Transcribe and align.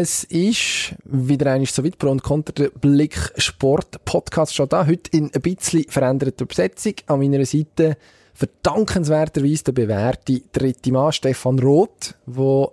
Es 0.00 0.22
ist 0.22 0.94
wieder 1.02 1.50
einmal 1.50 1.66
so 1.66 1.84
weit 1.84 1.98
Pro 1.98 2.10
und 2.10 2.22
Contra 2.22 2.52
der 2.52 2.70
Blick 2.70 3.18
Sport 3.36 4.04
Podcast 4.04 4.54
schon 4.54 4.68
da. 4.68 4.86
Heute 4.86 5.10
in 5.10 5.34
ein 5.34 5.40
bisschen 5.40 5.86
veränderter 5.88 6.46
Besetzung. 6.46 6.92
An 7.08 7.18
meiner 7.18 7.44
Seite 7.44 7.96
verdankenswerterweise 8.32 9.64
der 9.64 9.72
bewährte 9.72 10.40
dritte 10.52 10.92
Mann 10.92 11.10
Stefan 11.10 11.58
Roth, 11.58 12.14
der 12.26 12.68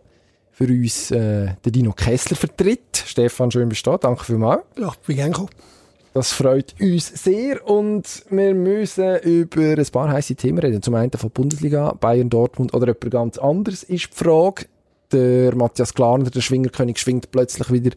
für 0.51 0.67
uns 0.67 1.09
äh, 1.09 1.55
den 1.65 1.71
Dino 1.71 1.93
Kessler 1.93 2.38
vertritt. 2.38 3.03
Stefan, 3.08 3.49
schön 3.49 3.69
bist 3.69 3.87
du 3.87 3.89
da. 3.89 3.97
Danke 3.97 4.23
vielmals. 4.23 4.62
Ja, 4.78 4.94
bin 5.07 5.15
gerne 5.15 5.31
gekommen. 5.31 5.49
Das 6.13 6.31
freut 6.31 6.76
uns 6.79 7.07
sehr 7.07 7.67
und 7.67 8.23
wir 8.29 8.53
müssen 8.53 9.17
über 9.21 9.63
ein 9.63 9.85
paar 9.92 10.12
heiße 10.12 10.35
Themen 10.35 10.60
reden. 10.60 10.83
Zum 10.83 10.94
einen 10.94 11.10
von 11.10 11.31
Bundesliga, 11.31 11.92
Bayern, 11.99 12.29
Dortmund 12.29 12.76
oder 12.76 12.89
etwas 12.89 13.10
ganz 13.10 13.39
anderes 13.39 13.81
ist 13.81 14.12
die 14.12 14.23
Frage. 14.23 14.67
Der 15.12 15.56
Matthias 15.56 15.94
Klarner, 15.94 16.30
der 16.30 16.41
Schwingerkönig, 16.41 16.98
schwingt 16.98 17.31
plötzlich 17.31 17.72
wieder 17.72 17.91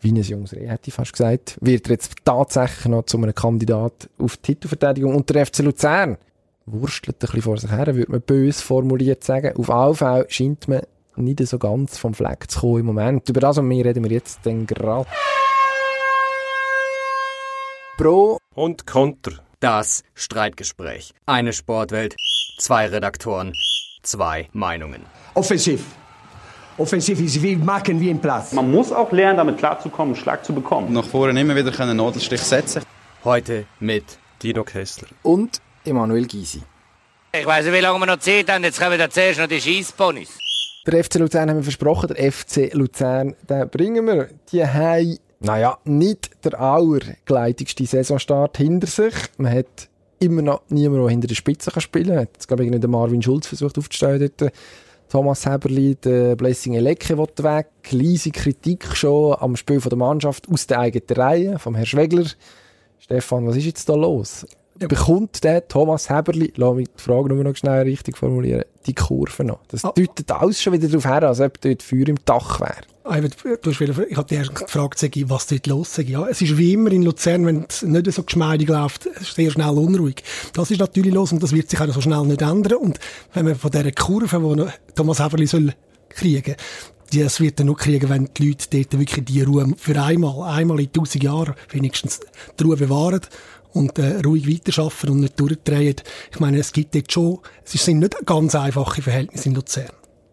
wie 0.00 0.12
ein 0.12 0.16
junges 0.16 0.52
Reh, 0.52 0.68
hätte 0.68 0.88
ich 0.88 0.94
fast 0.94 1.12
gesagt. 1.12 1.56
Wird 1.60 1.86
er 1.86 1.92
jetzt 1.92 2.12
tatsächlich 2.24 2.86
noch 2.86 3.04
zu 3.04 3.16
einem 3.16 3.34
Kandidat 3.34 4.08
auf 4.18 4.36
die 4.36 4.54
Titelverteidigung 4.54 5.14
und 5.14 5.28
der 5.30 5.46
FC 5.46 5.58
Luzern 5.58 6.18
wurstelt 6.66 7.16
ein 7.16 7.20
bisschen 7.20 7.42
vor 7.42 7.58
sich 7.58 7.70
her, 7.70 7.94
würde 7.94 8.12
man 8.12 8.20
böse 8.20 8.62
formuliert 8.62 9.24
sagen. 9.24 9.56
Auf 9.56 9.70
alle 9.70 9.94
Fälle 9.94 10.26
scheint 10.28 10.68
man 10.68 10.82
nicht 11.16 11.44
so 11.46 11.58
ganz 11.58 11.98
vom 11.98 12.14
Fleck 12.14 12.50
zu 12.50 12.60
kommen 12.60 12.80
im 12.80 12.86
Moment. 12.86 13.28
Über 13.28 13.40
das 13.40 13.58
und 13.58 13.68
mehr 13.68 13.84
reden 13.84 14.04
wir 14.04 14.12
jetzt 14.12 14.40
dann 14.44 14.66
gerade. 14.66 15.08
Pro 17.96 18.38
und 18.54 18.86
Contra. 18.86 19.32
Das 19.60 20.04
Streitgespräch. 20.14 21.12
Eine 21.26 21.52
Sportwelt, 21.52 22.14
zwei 22.58 22.86
Redaktoren, 22.86 23.52
zwei 24.02 24.48
Meinungen. 24.52 25.02
Offensiv. 25.34 25.84
Offensiv 26.78 27.20
ist 27.20 27.42
wie 27.42 27.56
machen 27.56 28.00
wie 28.00 28.08
im 28.08 28.20
Platz. 28.20 28.52
Man 28.52 28.70
muss 28.70 28.92
auch 28.92 29.10
lernen, 29.10 29.38
damit 29.38 29.58
klarzukommen, 29.58 30.14
einen 30.14 30.22
Schlag 30.22 30.44
zu 30.44 30.54
bekommen. 30.54 30.92
Nach 30.92 31.04
vorne 31.04 31.38
immer 31.40 31.56
wieder 31.56 31.78
einen 31.80 31.96
Nadelstich 31.96 32.40
setzen. 32.40 32.82
Heute 33.24 33.66
mit 33.80 34.04
Dino 34.40 34.62
Kessler 34.62 35.08
und 35.24 35.60
Emanuel 35.84 36.28
Gysi. 36.28 36.62
Ich 37.32 37.44
weiß 37.44 37.64
nicht, 37.64 37.74
wie 37.74 37.80
lange 37.80 37.98
wir 37.98 38.06
noch 38.06 38.20
Zeit 38.20 38.48
haben. 38.48 38.62
Jetzt 38.62 38.80
kommen 38.80 38.96
wir 38.96 39.10
zuerst 39.10 39.40
noch 39.40 39.48
die 39.48 39.60
Scheissponys. 39.60 40.38
Der 40.86 41.02
FC 41.02 41.16
Luzern 41.16 41.50
haben 41.50 41.56
wir 41.56 41.64
versprochen. 41.64 42.14
Der 42.14 42.32
FC 42.32 42.72
Luzern, 42.72 43.34
den 43.50 43.68
bringen 43.68 44.06
wir. 44.06 44.28
Die 44.52 44.64
haben 44.64 45.18
naja, 45.40 45.78
nicht 45.84 46.30
der 46.44 46.60
allergleitigste 46.60 47.86
Saisonstart 47.86 48.56
hinter 48.56 48.86
sich. 48.86 49.14
Man 49.36 49.52
hat 49.52 49.88
immer 50.20 50.42
noch 50.42 50.62
niemanden, 50.68 51.02
der 51.02 51.10
hinter 51.10 51.28
der 51.28 51.34
Spitze 51.34 51.72
kann 51.72 51.80
spielen 51.80 52.14
kann. 52.14 52.28
Jetzt, 52.32 52.46
glaube 52.46 52.64
ich, 52.64 52.70
der 52.70 52.88
Marvin 52.88 53.22
Schulz 53.22 53.48
versucht 53.48 53.78
aufzustellen 53.78 54.30
dort. 54.38 54.52
Thomas 55.08 55.46
Heberli, 55.46 55.94
der 55.96 56.36
Blessing 56.36 56.74
Elecke 56.74 57.16
will 57.16 57.26
weg. 57.38 57.68
Leise 57.90 58.30
Kritik 58.30 58.84
schon 58.94 59.34
am 59.38 59.56
Spiel 59.56 59.80
der 59.80 59.96
Mannschaft 59.96 60.48
aus 60.50 60.66
der 60.66 60.80
eigenen 60.80 61.08
Reihe, 61.16 61.58
vom 61.58 61.74
Herrn 61.74 61.86
Schwegler. 61.86 62.26
Stefan, 62.98 63.46
was 63.46 63.56
ist 63.56 63.64
jetzt 63.64 63.88
da 63.88 63.94
los? 63.94 64.46
Bekommt 64.76 65.42
der 65.42 65.66
Thomas 65.66 66.08
Heberli, 66.08 66.52
lass 66.56 66.74
mich 66.74 66.88
die 66.96 67.02
Frage 67.02 67.28
nur 67.34 67.42
noch 67.42 67.56
schnell 67.56 67.82
richtig 67.82 68.16
formulieren, 68.16 68.64
die 68.86 68.94
Kurve 68.94 69.42
noch? 69.42 69.60
Das 69.68 69.84
oh. 69.84 69.92
deutet 69.94 70.30
alles 70.30 70.62
schon 70.62 70.72
wieder 70.72 70.86
darauf 70.86 71.04
her, 71.04 71.22
als 71.24 71.40
ob 71.40 71.60
dort 71.60 71.82
Feuer 71.82 72.08
im 72.08 72.18
Dach 72.24 72.60
wäre. 72.60 72.82
Ah, 73.08 73.18
ich 73.18 74.16
habe 74.18 74.28
dich 74.28 74.54
gefragt, 74.54 75.02
was 75.30 75.46
dort 75.46 75.66
los 75.66 75.98
ist. 75.98 76.08
Ja, 76.10 76.28
es 76.28 76.42
ist 76.42 76.58
wie 76.58 76.74
immer 76.74 76.92
in 76.92 77.04
Luzern, 77.04 77.46
wenn 77.46 77.64
es 77.66 77.82
nicht 77.82 78.12
so 78.12 78.22
geschmeidig 78.22 78.68
läuft, 78.68 79.08
sehr 79.20 79.50
schnell 79.50 79.70
unruhig. 79.70 80.22
Das 80.52 80.70
ist 80.70 80.78
natürlich 80.78 81.14
los 81.14 81.32
und 81.32 81.42
das 81.42 81.52
wird 81.52 81.70
sich 81.70 81.80
auch 81.80 81.90
so 81.90 82.02
schnell 82.02 82.24
nicht 82.24 82.42
ändern. 82.42 82.78
Und 82.78 83.00
wenn 83.32 83.46
man 83.46 83.54
von 83.54 83.70
dieser 83.70 83.92
Kurve, 83.92 84.56
die 84.56 84.94
Thomas 84.94 85.20
Heberli 85.20 85.46
soll 85.46 85.72
kriegen 86.10 86.54
das 87.14 87.40
wird 87.40 87.58
er 87.58 87.64
nur 87.64 87.76
kriegen, 87.78 88.10
wenn 88.10 88.28
die 88.36 88.48
Leute 88.48 88.66
dort 88.70 88.98
wirklich 88.98 89.24
die 89.24 89.40
Ruhe 89.40 89.72
für 89.78 89.98
einmal, 90.02 90.42
einmal 90.42 90.78
in 90.78 90.92
tausend 90.92 91.24
Jahren 91.24 91.54
wenigstens 91.70 92.20
die 92.58 92.64
Ruhe 92.64 92.76
bewahren 92.76 93.22
und 93.72 93.98
äh, 93.98 94.20
ruhig 94.20 94.46
weiterarbeiten 94.46 95.10
und 95.10 95.20
nicht 95.20 95.40
durchdrehen. 95.40 95.96
Ich 96.30 96.40
meine, 96.40 96.58
es 96.58 96.72
gibt 96.72 96.94
jetzt 96.94 97.12
schon, 97.12 97.38
es 97.64 97.72
sind 97.82 98.00
nicht 98.00 98.14
ganz 98.26 98.54
einfache 98.54 99.00
Verhältnisse 99.00 99.48
in 99.48 99.54
Luzern. 99.54 99.88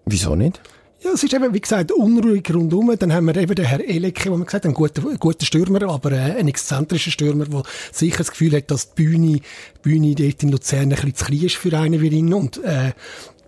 Wieso 0.05 0.35
nicht? 0.35 0.59
Ja, 1.05 1.11
es 1.11 1.23
ist 1.23 1.35
eben, 1.35 1.53
wie 1.53 1.61
gesagt, 1.61 1.91
unruhig 1.91 2.51
rundum. 2.51 2.91
Dann 2.97 3.13
haben 3.13 3.27
wir 3.27 3.37
eben 3.37 3.53
den 3.53 3.65
Herr 3.65 3.87
Elecke, 3.87 4.31
wo 4.31 4.37
man 4.37 4.45
gesagt 4.47 4.65
hat, 4.65 4.71
ein 4.71 4.73
guter, 4.73 5.03
guter 5.19 5.45
Stürmer, 5.45 5.83
aber 5.83 6.13
äh, 6.13 6.39
ein 6.39 6.47
exzentrischer 6.47 7.11
Stürmer, 7.11 7.45
der 7.45 7.61
sicher 7.91 8.17
das 8.17 8.31
Gefühl 8.31 8.55
hat, 8.55 8.71
dass 8.71 8.95
die 8.95 9.03
Bühne, 9.03 9.33
die 9.33 9.41
Bühne 9.83 10.15
dort 10.15 10.41
in 10.41 10.49
Luzern 10.49 10.79
ein 10.79 10.89
bisschen 10.89 11.13
zu 11.13 11.25
klein 11.25 11.43
ist 11.43 11.57
für 11.57 11.77
einen 11.77 12.01
wie 12.01 12.07
ihn. 12.07 12.33
Und, 12.33 12.57
äh, 12.63 12.93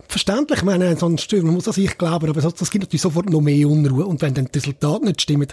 verständlich, 0.07 0.59
ich 0.59 0.65
meine, 0.65 0.95
so 0.97 1.07
ein 1.07 1.17
Stürmer 1.17 1.51
muss 1.51 1.63
das 1.63 1.79
ich 1.79 1.97
glauben, 1.97 2.29
aber 2.29 2.39
das 2.39 2.69
gibt 2.69 2.83
natürlich 2.83 3.01
sofort 3.01 3.27
noch 3.27 3.41
mehr 3.41 3.67
Unruhe. 3.67 4.05
Und 4.05 4.21
wenn 4.21 4.35
dann 4.35 4.49
die 4.53 4.59
Resultate 4.59 5.05
nicht 5.05 5.23
stimmen, 5.23 5.47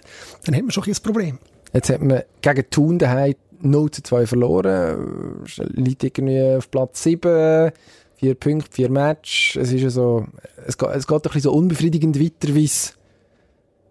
dann 0.44 0.54
hat 0.54 0.62
man 0.62 0.72
schon 0.72 0.84
ein 0.84 1.02
Problem. 1.02 1.38
Jetzt 1.72 1.88
hat 1.88 2.02
man 2.02 2.20
gegen 2.42 2.68
Thun 2.68 2.98
daheim 2.98 3.34
0 3.62 3.90
zu 3.90 4.02
2 4.02 4.26
verloren, 4.26 5.42
liegt 5.70 6.04
irgendwie 6.04 6.56
auf 6.56 6.70
Platz 6.70 7.02
7, 7.02 7.72
vier 8.16 8.34
Punkte, 8.34 8.70
vier 8.72 8.90
Matches. 8.90 9.56
Es 9.56 9.72
ist 9.72 9.94
so, 9.94 10.26
es 10.66 10.78
geht, 10.78 10.88
es 10.90 11.06
geht 11.06 11.16
ein 11.16 11.22
bisschen 11.22 11.40
so 11.42 11.52
unbefriedigend 11.52 12.20
weiter, 12.20 12.54
wie 12.54 12.64
es 12.64 12.94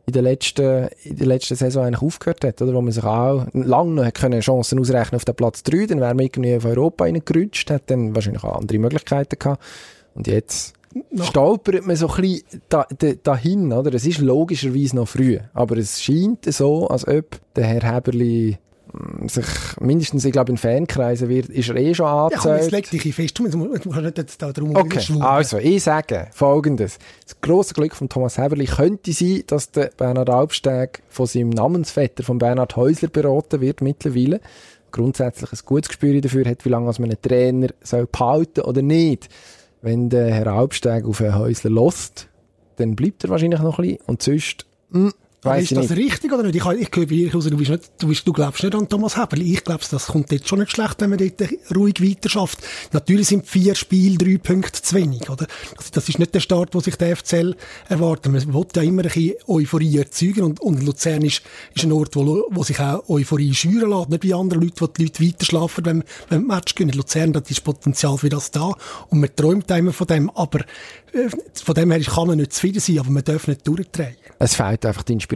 in 0.06 0.14
der 0.14 0.22
letzten, 0.22 0.90
in 1.04 1.16
der 1.16 1.28
letzten 1.28 1.56
Saison 1.56 1.86
eigentlich 1.86 2.02
aufgehört 2.02 2.44
hat, 2.44 2.62
oder? 2.62 2.74
Wo 2.74 2.82
man 2.82 2.92
sich 2.92 3.04
auch 3.04 3.46
lange 3.54 3.92
noch 3.92 4.14
können 4.14 4.42
Chancen 4.42 4.80
ausrechnen 4.80 5.16
auf 5.16 5.26
den 5.26 5.36
Platz 5.36 5.64
3, 5.64 5.86
dann 5.88 6.02
wäre 6.02 6.14
man 6.14 6.26
irgendwie 6.26 6.56
auf 6.56 6.66
Europa 6.66 7.06
reingerutscht, 7.06 7.70
hat 7.70 7.84
dann 7.88 8.14
wahrscheinlich 8.16 8.44
auch 8.44 8.60
andere 8.60 8.80
Möglichkeiten 8.80 9.40
gehabt. 9.40 9.64
Und 10.14 10.28
jetzt 10.28 10.74
noch. 11.12 11.26
stolpert 11.26 11.86
man 11.86 11.96
so 11.96 12.10
ein 12.10 12.22
bisschen 12.22 12.62
da, 12.70 12.86
da, 12.98 13.14
dahin, 13.24 13.72
oder? 13.72 13.94
Es 13.94 14.06
ist 14.06 14.20
logischerweise 14.20 14.96
noch 14.98 15.08
früh, 15.08 15.40
aber 15.54 15.78
es 15.78 16.02
scheint 16.02 16.46
so, 16.54 16.88
als 16.88 17.08
ob 17.08 17.40
der 17.56 17.66
Herr 17.66 17.94
Heberli 17.94 18.58
sich 19.28 19.46
mindestens, 19.80 20.24
ich 20.26 20.32
glaube, 20.32 20.52
in 20.52 20.58
Fankreisen 20.58 21.30
wird, 21.30 21.50
ist 21.50 21.70
er 21.70 21.76
eh 21.76 21.94
schon 21.94 22.06
angezählt. 22.06 22.44
Ja, 22.46 22.52
komm, 22.52 22.62
jetzt 22.62 22.72
leg 22.72 22.90
dich 22.90 23.16
fest, 23.16 23.40
du 23.40 23.44
musst 23.44 23.86
nicht 23.86 24.18
jetzt 24.18 24.42
da 24.42 24.52
drum 24.52 24.76
Okay, 24.76 25.02
also, 25.20 25.58
ich 25.58 25.84
sage 25.84 26.28
folgendes. 26.32 27.00
Das 27.26 27.42
grosse 27.42 27.74
Glück 27.74 27.96
von 27.96 28.10
Thomas 28.10 28.38
Heberli 28.38 28.66
könnte 28.66 29.12
sein, 29.12 29.44
dass 29.48 29.72
der 29.72 29.92
Bernhard 29.98 30.30
Albsteg 30.30 31.02
von 31.10 31.26
seinem 31.26 31.50
Namensvetter, 31.50 32.24
von 32.24 32.38
Bernhard 32.38 32.76
Häusler, 32.76 33.10
beraten 33.10 33.62
wird 33.62 33.82
mittlerweile. 33.82 34.42
Grundsätzlich 34.92 35.52
ein 35.52 35.60
gutes 35.66 35.90
Gespür 35.90 36.22
dafür 36.22 36.46
hat, 36.46 36.66
wie 36.66 36.70
lange 36.70 36.86
man 36.86 37.04
einen 37.04 37.22
Trainer 37.22 37.70
soll 37.82 38.06
behalten 38.06 38.62
oder 38.62 38.84
nicht. 38.84 39.28
Wenn 39.82 40.10
der 40.10 40.34
Herr 40.34 40.48
Albsteg 40.48 41.06
auf 41.06 41.20
einen 41.20 41.38
Häusler 41.38 41.72
lässt, 41.72 42.28
dann 42.76 42.96
bleibt 42.96 43.24
er 43.24 43.30
wahrscheinlich 43.32 43.60
noch 43.60 43.80
ein 43.80 43.86
bisschen 43.86 44.06
und 44.06 44.22
sonst, 44.22 44.66
mh, 44.92 45.12
Weiss 45.44 45.64
ist 45.64 45.78
das 45.78 45.90
nicht. 45.90 46.00
richtig 46.00 46.32
oder 46.32 46.44
nicht? 46.44 46.56
Ich, 46.56 46.66
ich 46.66 46.90
höre 46.96 47.10
wie 47.10 47.28
raus, 47.28 47.46
du, 47.46 47.58
bist 47.58 47.72
nicht, 47.72 47.92
du, 48.00 48.08
bist, 48.08 48.28
du 48.28 48.34
glaubst 48.34 48.64
nicht 48.64 48.76
an 48.76 48.88
Thomas 48.88 49.18
Heberli. 49.18 49.54
Ich 49.54 49.64
glaube, 49.64 49.84
das 49.90 50.08
kommt 50.08 50.32
jetzt 50.32 50.48
schon 50.48 50.60
nicht 50.60 50.72
schlecht, 50.72 51.02
wenn 51.02 51.10
man 51.10 51.20
dort 51.20 51.50
ruhig 51.76 52.02
weiter 52.02 52.30
schafft. 52.30 52.60
Natürlich 52.92 53.28
sind 53.28 53.48
vier 53.48 53.76
Spiele 53.76 54.18
drei 54.18 54.38
Punkte 54.38 54.82
zu 54.82 54.96
wenig, 54.96 55.30
oder? 55.30 55.48
Das, 55.76 55.92
das 55.92 56.10
ist 56.10 56.20
nicht 56.20 56.34
der 56.34 56.40
Start, 56.40 56.74
den 56.74 56.82
sich 56.82 56.96
der 56.96 57.16
FCL 57.16 57.56
erwartet. 57.90 58.32
Man 58.32 58.54
will 58.54 58.66
ja 58.76 58.82
immer 58.82 59.04
ein 59.04 59.10
bisschen 59.10 59.34
Euphorie 59.48 59.98
erzeugen 59.98 60.44
und, 60.44 60.60
und 60.62 60.84
Luzern 60.84 61.24
ist, 61.24 61.42
ist 61.76 61.84
ein 61.84 61.92
Ort, 61.92 62.16
wo, 62.16 62.46
wo 62.50 62.64
sich 62.64 62.80
auch 62.80 63.08
Euphorie 63.10 63.54
schüren 63.54 63.90
lässt. 63.90 64.10
Nicht 64.10 64.24
wie 64.24 64.34
andere 64.34 64.60
Leute, 64.60 64.82
wo 64.82 64.88
die 64.88 65.04
Leute 65.04 65.24
weiter 65.24 65.46
schlafen, 65.46 65.86
wenn, 65.86 66.04
wenn 66.30 66.42
die 66.42 66.48
Match 66.48 66.76
gewinnen. 66.76 66.94
Luzern, 66.94 67.34
das 67.34 67.50
ist 67.50 67.64
Potenzial 67.64 68.18
für 68.18 68.30
das 68.30 68.52
da 68.52 68.74
und 69.10 69.20
man 69.20 69.36
träumt 69.36 69.70
immer 69.72 69.94
von 69.94 70.08
dem, 70.08 70.30
aber 70.32 70.62
äh, 71.14 71.30
von 71.64 71.76
dem 71.76 71.92
her 71.92 72.02
kann 72.02 72.28
man 72.28 72.38
nicht 72.38 72.54
zufrieden 72.54 72.80
sein, 72.80 73.00
aber 73.00 73.10
man 73.10 73.24
darf 73.24 73.48
nicht 73.48 73.68
durchdrehen. 73.68 74.16
Es 74.40 74.56
fehlt 74.56 74.86
einfach 74.86 75.04
die 75.04 75.14
Inspiration. 75.14 75.33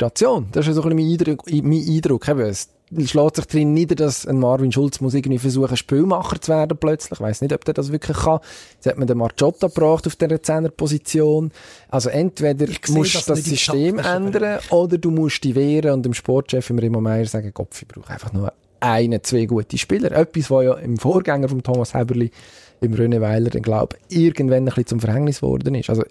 Das 0.51 0.67
ist 0.67 0.75
so 0.75 0.83
ein 0.83 0.95
mein 0.95 1.11
Eindruck. 1.11 1.43
Mein 1.49 1.85
Eindruck. 1.87 2.27
Eben, 2.27 2.41
es 2.41 2.69
schlägt 3.05 3.35
sich 3.35 3.45
drin 3.45 3.73
nieder, 3.73 3.95
dass 3.95 4.25
ein 4.25 4.39
Marvin 4.39 4.71
Schulz 4.71 5.01
muss 5.01 5.13
irgendwie 5.13 5.39
versuchen, 5.39 5.75
Spielmacher 5.75 6.39
zu 6.39 6.51
werden 6.51 6.77
plötzlich. 6.77 7.19
Ich 7.19 7.21
weiss 7.21 7.41
nicht, 7.41 7.53
ob 7.53 7.65
der 7.65 7.73
das 7.73 7.91
wirklich 7.91 8.17
kann. 8.17 8.39
Jetzt 8.75 8.87
hat 8.87 8.97
man 8.97 9.07
den 9.07 9.17
Margiotta 9.17 9.67
gebracht 9.67 10.07
auf 10.07 10.15
dieser 10.15 10.41
Zehnerposition. 10.41 11.51
Also 11.89 12.09
entweder 12.09 12.65
musst 12.89 13.15
du 13.15 13.17
das, 13.17 13.25
das 13.25 13.43
System 13.43 13.99
ändern 13.99 14.59
oder 14.69 14.97
du 14.97 15.11
musst 15.11 15.43
die 15.43 15.55
wehren 15.55 15.91
und 15.91 16.03
dem 16.03 16.13
Sportchef 16.13 16.69
im 16.69 16.79
Remo 16.79 17.01
Meier 17.01 17.25
sagen, 17.25 17.53
Kopf, 17.53 17.81
ich 17.81 17.87
brauche 17.87 18.13
einfach 18.13 18.31
nur 18.31 18.53
einen, 18.79 19.23
zwei 19.23 19.45
gute 19.45 19.77
Spieler. 19.77 20.11
Etwas, 20.11 20.49
was 20.49 20.63
ja 20.63 20.73
im 20.75 20.97
Vorgänger 20.97 21.49
von 21.49 21.63
Thomas 21.63 21.93
Heberli 21.93 22.31
im 22.79 22.93
Rönneweiler 22.93 23.49
dann, 23.49 23.63
glaube 23.63 23.97
irgendwann 24.09 24.59
ein 24.59 24.65
bisschen 24.65 24.87
zum 24.87 24.99
Verhängnis 24.99 25.41
geworden 25.41 25.75
ist. 25.75 25.89
Also 25.89 26.03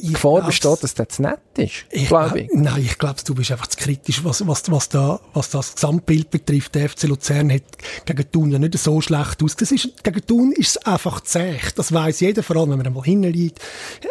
die 0.00 0.12
Gefahr 0.12 0.44
besteht, 0.44 0.82
dass 0.82 0.94
das 0.94 1.18
nett 1.18 1.40
ist, 1.56 1.86
ich 1.90 2.08
glaube 2.08 2.40
ich. 2.40 2.50
Nein, 2.52 2.82
ich 2.84 2.98
glaube, 2.98 3.16
du 3.24 3.34
bist 3.34 3.50
einfach 3.50 3.66
zu 3.66 3.78
kritisch, 3.78 4.24
was, 4.24 4.46
was, 4.46 4.70
was, 4.70 4.88
da, 4.88 5.20
was 5.34 5.50
das 5.50 5.74
Gesamtbild 5.74 6.30
betrifft. 6.30 6.74
Der 6.74 6.88
FC 6.88 7.04
Luzern 7.04 7.52
hat 7.52 7.62
gegen 8.04 8.30
Thun 8.30 8.50
ja 8.50 8.58
nicht 8.58 8.78
so 8.78 9.00
schlecht 9.00 9.42
aus. 9.42 9.56
Das 9.56 9.72
ist, 9.72 10.02
gegen 10.02 10.26
Thun 10.26 10.52
ist 10.52 10.68
es 10.68 10.76
einfach 10.78 11.20
zäh. 11.22 11.56
Das 11.74 11.92
weiß 11.92 12.20
jeder, 12.20 12.42
vor 12.42 12.56
allem 12.56 12.70
wenn 12.70 12.78
man 12.78 12.86
einmal 12.86 13.04
hinliegt. 13.04 13.60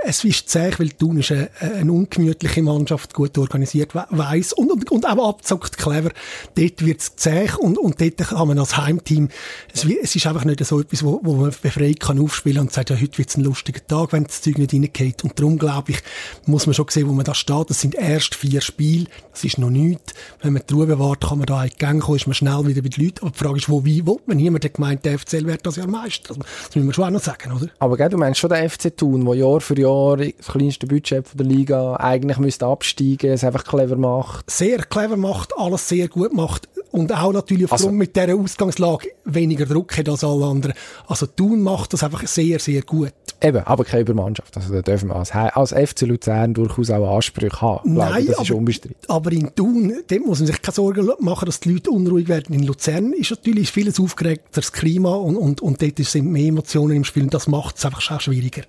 Es 0.03 0.23
ist 0.23 0.49
zäh, 0.49 0.71
weil 0.77 0.89
Thun 0.89 1.19
ist 1.19 1.31
eine, 1.31 1.49
eine 1.59 1.91
ungemütliche 1.91 2.61
Mannschaft, 2.61 3.13
gut 3.13 3.37
organisiert, 3.37 3.95
weiß 3.95 4.53
und, 4.53 4.71
und, 4.71 4.91
und 4.91 5.05
auch 5.05 5.29
abzockt 5.29 5.77
clever. 5.77 6.11
Dort 6.55 6.85
wird 6.85 7.01
es 7.01 7.15
zäh 7.15 7.49
und, 7.59 7.77
und 7.77 8.01
dort 8.01 8.17
kann 8.17 8.47
man 8.47 8.59
als 8.59 8.77
Heimteam, 8.77 9.29
es, 9.73 9.85
es 9.85 10.15
ist 10.15 10.27
einfach 10.27 10.43
nicht 10.43 10.63
so 10.65 10.79
etwas, 10.79 11.03
wo, 11.03 11.19
wo 11.23 11.35
man 11.35 11.53
befreit 11.61 11.99
kann 11.99 12.19
aufspielen 12.19 12.61
und 12.61 12.73
sagt, 12.73 12.89
ja, 12.89 12.95
heute 12.99 13.17
wird 13.17 13.29
es 13.29 13.37
ein 13.37 13.43
lustiger 13.43 13.85
Tag, 13.85 14.11
wenn 14.11 14.25
das 14.25 14.41
Zeug 14.41 14.57
nicht 14.57 14.73
reingeht. 14.73 15.23
Und 15.23 15.39
darum 15.39 15.57
glaube 15.57 15.76
glaube 15.77 15.91
ich, 15.91 16.47
muss 16.47 16.65
man 16.65 16.73
schon 16.73 16.87
sehen, 16.89 17.07
wo 17.07 17.13
man 17.13 17.25
da 17.25 17.33
steht. 17.33 17.69
Das 17.69 17.81
sind 17.81 17.95
erst 17.95 18.35
vier 18.35 18.61
Spiele, 18.61 19.05
das 19.31 19.43
ist 19.43 19.57
noch 19.57 19.69
nichts. 19.69 20.13
Wenn 20.41 20.53
man 20.53 20.63
die 20.67 20.73
Ruhe 20.73 20.99
wartet, 20.99 21.29
kann 21.29 21.37
man 21.39 21.45
da 21.45 21.63
in 21.63 21.69
die 21.69 21.77
Gänge 21.77 21.99
kommen, 21.99 22.17
ist 22.17 22.27
man 22.27 22.33
schnell 22.33 22.65
wieder 22.65 22.81
bei 22.81 22.89
den 22.89 23.03
Leuten. 23.03 23.19
Aber 23.21 23.31
die 23.31 23.37
Frage 23.37 23.57
ist, 23.57 23.69
wo, 23.69 23.85
wie, 23.85 24.05
wo? 24.05 24.19
Man 24.25 24.37
niemand 24.37 24.65
hat 24.65 24.73
gemeint, 24.73 25.05
der 25.05 25.19
FCL 25.19 25.45
wird 25.45 25.65
das 25.65 25.75
Jahr 25.75 25.87
Meister. 25.87 26.33
Das, 26.33 26.37
das 26.37 26.75
müssen 26.75 26.87
wir 26.87 26.93
schon 26.93 27.05
auch 27.05 27.09
noch 27.11 27.21
sagen, 27.21 27.51
oder? 27.51 27.69
Aber 27.79 27.97
gell, 27.97 28.09
du 28.09 28.17
meinst 28.17 28.39
schon 28.39 28.49
den 28.49 28.69
FC 28.69 28.95
Thun, 28.95 29.25
der 29.25 29.35
Jahr 29.35 29.61
für 29.61 29.79
Jahr 29.79 30.17
das 30.17 30.47
kleinste 30.47 30.87
Budget 30.87 31.27
von 31.27 31.37
der 31.37 31.45
Liga 31.45 31.95
eigentlich 31.97 32.37
müsste 32.37 32.65
absteigen, 32.65 33.31
es 33.31 33.43
einfach 33.43 33.63
clever 33.63 33.97
macht. 33.97 34.49
Sehr 34.49 34.79
clever 34.79 35.17
macht, 35.17 35.53
alles 35.57 35.87
sehr 35.87 36.07
gut 36.07 36.33
macht 36.33 36.67
und 36.97 37.13
auch 37.13 37.31
natürlich 37.31 37.65
aufgrund 37.65 37.81
Also- 37.81 37.91
mit 37.91 38.15
dieser 38.15 38.35
Ausgangslage 38.35 39.09
weniger 39.25 39.65
Druck 39.65 39.97
hat 39.97 40.09
als 40.09 40.23
alle 40.23 40.45
anderen. 40.45 40.73
Also 41.07 41.25
Thun 41.27 41.61
macht 41.61 41.93
das 41.93 42.03
einfach 42.03 42.25
sehr, 42.27 42.59
sehr 42.59 42.81
gut. 42.81 43.13
Eben, 43.39 43.59
aber 43.65 43.83
keine 43.85 44.01
Übermannschaft. 44.01 44.57
Also 44.57 44.73
da 44.73 44.81
dürfen 44.81 45.09
wir 45.09 45.15
als, 45.15 45.31
als 45.31 45.71
FC 45.71 46.01
Luzern 46.07 46.55
durchaus 46.55 46.89
auch 46.89 47.15
Ansprüche 47.15 47.61
haben. 47.61 47.93
Nein, 47.93 48.23
ich, 48.23 48.27
das 48.31 48.39
ist 48.41 48.49
aber- 48.49 48.57
unbestritten. 48.57 48.97
Aber 49.09 49.31
in 49.31 49.53
Thun, 49.55 49.93
dort 50.07 50.25
muss 50.25 50.39
man 50.39 50.47
sich 50.47 50.59
keine 50.61 50.73
Sorgen 50.73 51.07
machen, 51.19 51.45
dass 51.45 51.59
die 51.59 51.71
Leute 51.73 51.91
unruhig 51.91 52.27
werden. 52.27 52.55
In 52.55 52.63
Luzern 52.63 53.13
ist 53.13 53.29
natürlich 53.29 53.71
vieles 53.71 53.99
aufgeregteres 53.99 54.71
Klima 54.71 55.13
und, 55.13 55.35
und, 55.37 55.61
und 55.61 55.81
dort 55.83 55.99
sind 55.99 56.31
mehr 56.31 56.47
Emotionen 56.47 56.95
im 56.97 57.03
Spiel 57.03 57.23
und 57.23 57.33
das 57.33 57.47
macht 57.47 57.77
es 57.77 57.85
einfach 57.85 58.09
auch 58.11 58.21
schwieriger. 58.21 58.63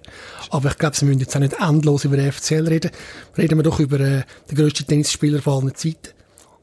Aber 0.51 0.69
ich 0.69 0.77
glaube, 0.77 1.01
wir 1.01 1.07
müssen 1.09 1.21
jetzt 1.21 1.35
auch 1.35 1.41
nicht 1.41 1.57
endlos 1.59 2.05
über 2.05 2.19
den 2.19 2.31
FCL 2.31 2.69
reden. 2.69 2.91
Reden 3.39 3.59
wir 3.59 3.63
doch 3.63 3.81
über 3.81 3.99
äh, 4.01 4.23
den 4.51 4.57
grössten 4.57 4.87
Tennisspieler 4.87 5.41
von 5.41 5.63
allen 5.65 5.75
Zeiten. 5.75 6.09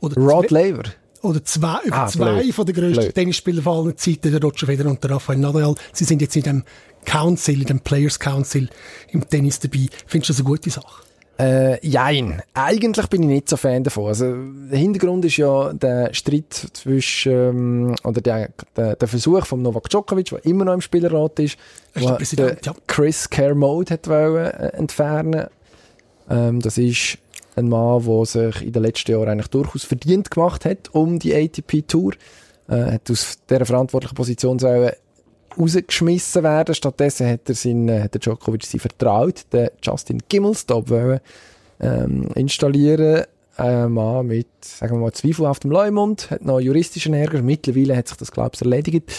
Oder 0.02 0.22
Rod 0.22 0.52
Laver. 0.52 0.84
Oder 1.25 1.44
zwei, 1.44 1.80
über 1.86 1.98
Ah, 1.98 2.07
zwei 2.07 2.42
blöd. 2.42 2.54
von 2.54 2.66
den 2.66 2.75
grössten 2.75 3.01
Blöd. 3.01 3.16
Tennisspieler 3.16 3.62
von 3.62 3.86
allen 3.86 3.98
Zeiten, 3.98 4.31
der 4.31 4.42
Roger 4.42 4.66
Federer 4.68 4.89
und 4.89 5.04
der 5.04 5.12
Rafael 5.12 5.39
Nadal. 5.39 5.75
Sie 5.94 6.04
sind 6.06 6.22
jetzt 6.22 6.36
in 6.36 6.44
dem 6.44 6.63
Council, 7.06 7.62
in 7.62 7.66
dem 7.68 7.80
Players 7.80 8.19
Council 8.19 8.69
im 9.12 9.27
Tennis 9.30 9.60
dabei. 9.60 9.88
Findest 10.07 10.30
du 10.30 10.33
das 10.33 10.39
eine 10.39 10.50
gute 10.50 10.69
Sache? 10.69 11.04
Äh, 11.38 11.86
jein. 11.86 12.42
Eigentlich 12.54 13.07
bin 13.07 13.24
ich 13.24 13.27
nicht 13.27 13.50
so 13.50 13.57
Fan 13.57 13.83
davon. 13.83 14.07
Also, 14.07 14.33
der 14.72 14.80
Hintergrund 14.80 15.25
ist 15.25 15.36
ja 15.36 15.74
der 15.74 16.13
Streit 16.13 16.54
zwischen, 16.72 17.31
ähm, 17.33 17.95
oder 18.06 18.22
der, 18.22 18.51
der, 18.77 18.95
der 18.95 19.07
Versuch 19.07 19.45
von 19.45 19.62
Novak 19.62 19.89
Djokovic, 19.89 20.30
der 20.30 20.45
immer 20.45 20.63
noch 20.63 20.74
im 20.74 20.80
Spielerrat 20.81 21.38
ist, 21.39 21.57
ist 21.94 22.38
wo 22.38 22.44
ja. 22.44 22.74
Chris 22.88 23.30
Kermode 23.30 23.95
hat 23.95 24.07
wollen, 24.07 24.45
äh, 24.45 24.68
entfernen. 24.77 25.48
Ähm, 26.30 26.62
das 26.62 26.77
ist 26.77 27.18
ein 27.56 27.69
Mann, 27.69 28.06
der 28.06 28.25
sich 28.25 28.62
in 28.62 28.74
den 28.74 28.84
letzten 28.84 29.12
Jahren 29.12 29.30
eigentlich 29.30 29.48
durchaus 29.48 29.84
verdient 29.84 30.30
gemacht 30.30 30.66
hat 30.66 30.94
um 30.94 31.19
die 31.19 31.34
ATP 31.34 31.88
Tour. 31.88 32.13
Äh, 32.68 32.94
hat 32.94 33.10
aus 33.12 33.38
dieser 33.50 33.66
verantwortlichen 33.66 34.16
Position 34.16 34.60
rausgeschmissen 35.57 36.44
werden. 36.44 36.75
Stattdessen 36.75 37.28
hat 37.28 37.48
er, 37.48 37.56
seinen, 37.56 37.90
äh, 37.90 38.02
hat 38.02 38.16
Djokovic 38.16 38.66
sie 38.66 38.80
vertraut, 38.80 39.46
den 39.54 39.69
Justin 39.81 40.22
Gimelstob 40.28 40.90
wollen, 40.90 41.19
ähm, 41.80 42.28
installieren. 42.36 43.25
Ein 43.58 43.94
Mann 43.94 44.28
mit, 44.28 44.48
sagen 44.60 44.96
wir 44.96 45.00
mal, 45.00 45.13
zweifelhaftem 45.13 45.72
Leumund, 45.72 46.30
hat 46.30 46.44
noch 46.44 46.60
juristischen 46.60 47.13
Ärger. 47.13 47.42
Mittlerweile 47.42 47.96
hat 47.96 48.10
sich 48.10 48.18
das, 48.18 48.31
glaube 48.31 48.51
ich, 48.54 48.62
erledigt. 48.62 49.13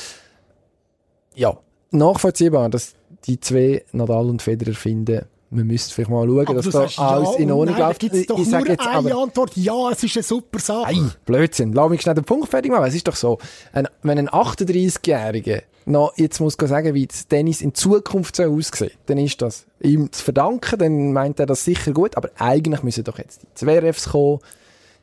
Ja, 1.35 1.57
nachvollziehbar, 1.91 2.69
dass 2.69 2.95
die 3.25 3.41
zwei, 3.41 3.85
Nadal 3.93 4.29
und 4.29 4.43
Federer, 4.43 4.75
finden, 4.75 5.25
man 5.51 5.67
müsste 5.67 5.95
vielleicht 5.95 6.11
mal 6.11 6.27
schauen, 6.27 6.57
dass 6.57 6.65
du 6.65 6.71
da 6.71 6.81
alles 6.81 7.31
ja 7.35 7.37
in 7.39 7.53
Ordnung 7.53 7.79
läuft. 7.79 8.03
Da 8.03 8.09
doch 8.29 8.39
ich 8.39 8.49
sage 8.49 8.73
jetzt 8.73 8.87
eine 8.87 9.11
aber, 9.11 9.23
Antwort. 9.23 9.57
Ja, 9.57 9.91
es 9.91 10.03
ist 10.03 10.17
eine 10.17 10.23
super 10.23 10.59
Sache. 10.59 10.93
Nein, 10.93 11.13
Blödsinn. 11.25 11.73
Lass 11.73 11.91
mich 11.91 12.03
schnell 12.03 12.15
den 12.15 12.25
Punkt 12.25 12.49
fertig 12.49 12.71
machen. 12.71 12.85
Es 12.85 12.95
ist 12.95 13.07
doch 13.07 13.17
so, 13.17 13.39
ein, 13.73 13.87
wenn 14.03 14.19
ein 14.19 14.29
38-Jähriger 14.29 15.63
noch 15.87 16.13
jetzt 16.17 16.41
muss 16.41 16.57
sagen, 16.61 16.95
wie 16.95 17.07
das 17.07 17.29
Tennis 17.29 17.61
in 17.61 17.73
Zukunft 17.73 18.35
so 18.35 18.43
aussehen 18.43 18.91
dann 19.07 19.19
ist 19.19 19.41
das 19.41 19.67
ihm 19.81 20.11
zu 20.11 20.25
verdanken, 20.25 20.79
dann 20.79 21.13
meint 21.13 21.39
er 21.39 21.47
das 21.47 21.65
sicher 21.65 21.93
gut, 21.93 22.17
aber 22.17 22.31
eigentlich 22.39 22.83
müssen 22.83 23.05
doch 23.05 23.19
jetzt 23.19 23.43
die 23.43 23.55
Zverevs 23.55 24.09
kommen, 24.09 24.41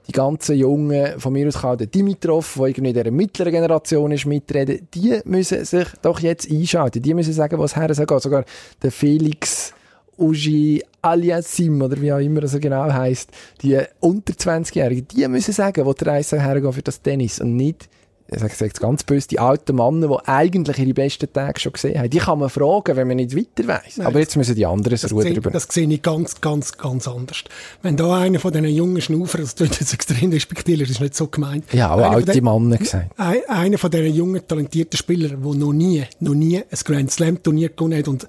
die 0.08 0.12
ganzen 0.12 0.58
Jungen, 0.58 1.18
von 1.20 1.32
mir 1.32 1.48
aus 1.48 1.62
kann 1.62 1.72
auch 1.72 1.78
der 1.78 1.88
Dimitrov, 1.88 2.56
der 2.56 2.68
irgendwie 2.68 2.90
in 2.90 2.94
dieser 2.96 3.12
mittleren 3.12 3.54
Generation 3.54 4.12
ist, 4.12 4.26
mitreden, 4.26 4.88
die 4.94 5.22
müssen 5.24 5.64
sich 5.64 5.88
doch 6.02 6.20
jetzt 6.20 6.52
einschalten. 6.52 7.02
Die 7.02 7.14
müssen 7.14 7.32
sagen, 7.32 7.58
was 7.58 7.78
her 7.78 7.94
soll 7.94 8.06
gehen. 8.06 8.20
Sogar 8.20 8.44
der 8.82 8.92
Felix 8.92 9.74
Uji 10.18 10.84
Aliasim, 11.02 11.82
oder 11.82 12.00
wie 12.02 12.14
auch 12.14 12.20
immer 12.20 12.42
das 12.42 12.58
genau 12.60 12.92
heisst, 12.92 13.30
die 13.62 13.80
unter 14.00 14.34
20-Jährigen, 14.34 15.08
die 15.08 15.28
müssen 15.28 15.54
sagen, 15.54 15.86
wo 15.86 15.94
die 15.94 16.06
Reise 16.06 16.42
hergehen 16.42 16.72
für 16.74 16.82
das 16.82 17.02
Tennis 17.02 17.40
und 17.42 17.56
nicht, 17.56 17.90
ich 18.26 18.40
sage 18.40 18.54
jetzt 18.62 18.80
ganz 18.80 19.04
böse, 19.04 19.28
die 19.28 19.38
alten 19.38 19.76
Männer, 19.76 20.08
die 20.08 20.28
eigentlich 20.28 20.80
ihre 20.80 20.94
besten 20.94 21.32
Tage 21.32 21.60
schon 21.60 21.74
gesehen 21.74 22.00
haben. 22.00 22.10
Die 22.10 22.18
kann 22.18 22.40
man 22.40 22.50
fragen, 22.50 22.96
wenn 22.96 23.08
man 23.08 23.18
nicht 23.18 23.36
weiter. 23.36 23.64
Nein, 23.68 24.06
Aber 24.06 24.18
jetzt 24.20 24.38
müssen 24.38 24.56
die 24.56 24.66
anderen 24.66 24.92
das 24.92 25.02
Das 25.02 25.12
Ruder 25.12 25.30
übernehmen. 25.30 25.52
das 25.54 25.68
sehe 25.70 25.88
ich 25.88 26.02
ganz, 26.02 26.40
ganz, 26.42 26.76
ganz 26.78 27.08
anders. 27.08 27.44
Wenn 27.84 27.96
da 27.98 28.18
einer 28.22 28.40
von 28.40 28.52
diesen 28.52 28.70
jungen 28.70 29.02
Schnaufer, 29.02 29.40
das 29.40 29.54
tut 29.54 29.78
jetzt 29.80 29.94
extrem 29.94 30.32
respektierlich, 30.32 30.88
das 30.88 30.96
ist 30.98 31.02
nicht 31.02 31.16
so 31.16 31.28
gemeint. 31.28 31.66
Ja, 31.74 31.90
aber 31.90 32.06
Einer 32.08 32.16
alte 32.16 32.42
Männer 32.42 32.78
gesagt. 32.78 33.12
ein, 33.18 33.38
einer 33.50 33.78
von 33.78 33.92
diesen 33.92 34.14
jungen, 34.16 34.48
talentierten 34.48 34.98
Spielern, 34.98 35.44
der 35.44 35.54
noch 35.54 35.74
nie, 35.74 36.04
noch 36.22 36.34
nie 36.34 36.58
ein 36.58 36.80
Grand 36.86 37.12
Slam 37.12 37.44
Turnier 37.44 37.70
gewonnen 37.70 38.00
hat 38.00 38.08
und 38.08 38.28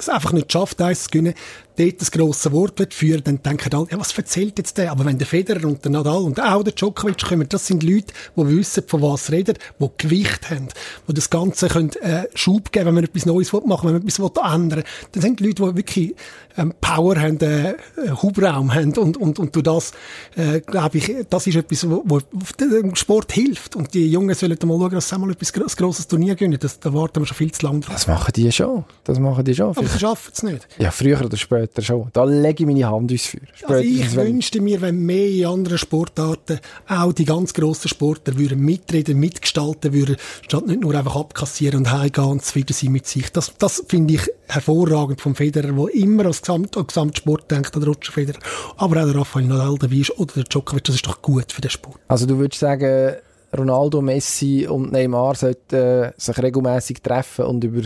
es 0.00 0.08
einfach 0.08 0.32
nicht 0.32 0.52
schafft, 0.52 0.80
eins 0.82 1.04
zu 1.04 1.10
gewinnen, 1.10 1.34
dort 1.80 2.00
das 2.00 2.10
grosse 2.10 2.52
Wort 2.52 2.92
führen, 2.92 3.22
dann 3.24 3.42
denken 3.42 3.72
alle, 3.74 3.86
ja, 3.90 3.98
was 3.98 4.16
erzählt 4.16 4.58
jetzt 4.58 4.76
der? 4.76 4.90
Aber 4.90 5.04
wenn 5.04 5.18
der 5.18 5.26
Federer 5.26 5.64
und 5.64 5.84
der 5.84 5.92
Nadal 5.92 6.22
und 6.22 6.40
auch 6.40 6.62
der 6.62 6.74
Djokovic 6.74 7.22
kommen, 7.22 7.48
das 7.48 7.66
sind 7.66 7.82
Leute, 7.82 8.12
die 8.36 8.48
wissen, 8.48 8.84
von 8.86 9.02
was 9.02 9.26
sie 9.26 9.32
reden, 9.32 9.56
die 9.78 9.90
Gewicht 9.96 10.50
haben, 10.50 10.68
die 11.08 11.14
das 11.14 11.30
Ganze 11.30 11.68
können, 11.68 11.92
äh, 12.02 12.24
Schub 12.34 12.72
geben, 12.72 12.86
wenn 12.86 12.94
man 12.94 13.04
etwas 13.04 13.26
Neues 13.26 13.52
machen 13.52 13.68
will, 13.68 13.78
wenn 13.84 13.92
man 13.92 14.02
etwas 14.02 14.20
will 14.20 14.30
ändern 14.42 14.84
Dann 15.12 15.22
sind 15.22 15.40
die 15.40 15.46
Leute, 15.46 15.62
die 15.62 15.76
wirklich 15.76 16.14
ähm, 16.56 16.74
Power 16.80 17.16
haben, 17.16 17.40
äh, 17.40 17.70
äh, 17.70 17.76
Hubraum 18.22 18.74
haben 18.74 18.96
und, 18.98 19.16
und, 19.16 19.38
und 19.38 19.54
durch 19.54 19.64
das, 19.64 19.92
äh, 20.36 20.60
glaube 20.60 20.98
ich, 20.98 21.10
das 21.28 21.46
ist 21.46 21.56
etwas, 21.56 21.88
wo, 21.88 22.02
wo 22.04 22.20
dem 22.60 22.94
Sport 22.94 23.32
hilft. 23.32 23.76
Und 23.76 23.94
die 23.94 24.10
Jungen 24.10 24.34
sollen 24.34 24.58
mal 24.64 24.78
schauen, 24.78 24.90
dass 24.90 25.08
sie 25.08 25.14
einmal 25.14 25.30
etwas 25.30 25.54
ein 25.54 25.66
grosses 25.76 26.08
Turnier 26.08 26.34
gewinnen. 26.34 26.58
Das, 26.60 26.78
da 26.80 26.92
warten 26.92 27.20
wir 27.20 27.26
schon 27.26 27.36
viel 27.36 27.52
zu 27.52 27.64
lange 27.66 27.80
drauf. 27.80 27.94
Das 27.94 28.06
machen 28.06 28.32
die 28.34 28.50
schon. 28.52 28.84
Das 29.04 29.18
machen 29.18 29.44
die 29.44 29.54
schon. 29.54 29.76
Aber 29.76 29.86
sie 29.86 29.98
schaffen 29.98 30.32
es 30.34 30.42
nicht. 30.42 30.68
Ja, 30.78 30.90
früher 30.90 31.24
oder 31.24 31.36
später 31.36 31.69
schon. 31.78 32.08
Da 32.12 32.24
lege 32.24 32.62
ich 32.62 32.66
meine 32.66 32.88
Hand 32.88 33.10
ins 33.10 33.26
Feuer. 33.26 33.40
Also 33.62 33.82
ich 33.82 33.96
Spätestens, 33.96 34.16
wünschte 34.16 34.60
mir, 34.60 34.80
wenn 34.80 35.04
mehr 35.04 35.28
in 35.28 35.46
anderen 35.46 35.78
Sportarten 35.78 36.60
auch 36.88 37.12
die 37.12 37.24
ganz 37.24 37.54
grossen 37.54 37.88
Sportler 37.88 38.36
würden 38.36 38.60
mitreden, 38.60 39.18
mitgestalten 39.18 39.92
würden, 39.92 40.16
statt 40.42 40.66
nicht 40.66 40.80
nur 40.80 40.94
einfach 40.94 41.16
abkassieren 41.16 41.80
und 41.80 41.92
heimgehen 41.92 42.26
und 42.26 42.44
zufrieden 42.44 42.72
sein 42.72 42.92
mit 42.92 43.06
sich. 43.06 43.30
Das, 43.32 43.52
das 43.58 43.84
finde 43.88 44.14
ich 44.14 44.22
hervorragend 44.48 45.20
vom 45.20 45.34
Federer, 45.34 45.72
der 45.72 45.94
immer 45.94 46.26
als 46.26 46.42
Gesamt, 46.42 46.76
an 46.76 46.86
Gesamtsport 46.86 47.50
denkt, 47.50 47.74
der 47.74 47.84
Roger 47.84 48.12
Federer. 48.12 48.38
Aber 48.76 49.02
auch 49.02 49.06
der 49.06 49.14
Rafael 49.14 49.46
Nadal 49.46 49.76
dabei 49.78 49.96
ist 49.96 50.18
oder 50.18 50.34
der 50.34 50.44
Djokovic, 50.44 50.84
das 50.84 50.96
ist 50.96 51.06
doch 51.06 51.22
gut 51.22 51.52
für 51.52 51.60
den 51.60 51.70
Sport. 51.70 52.00
Also 52.08 52.26
du 52.26 52.38
würdest 52.38 52.60
sagen, 52.60 53.16
Ronaldo, 53.56 54.00
Messi 54.00 54.66
und 54.68 54.92
Neymar 54.92 55.34
sollten 55.34 55.74
äh, 55.74 56.12
sich 56.16 56.38
regelmäßig 56.38 57.02
treffen 57.02 57.46
und 57.46 57.64
über, 57.64 57.82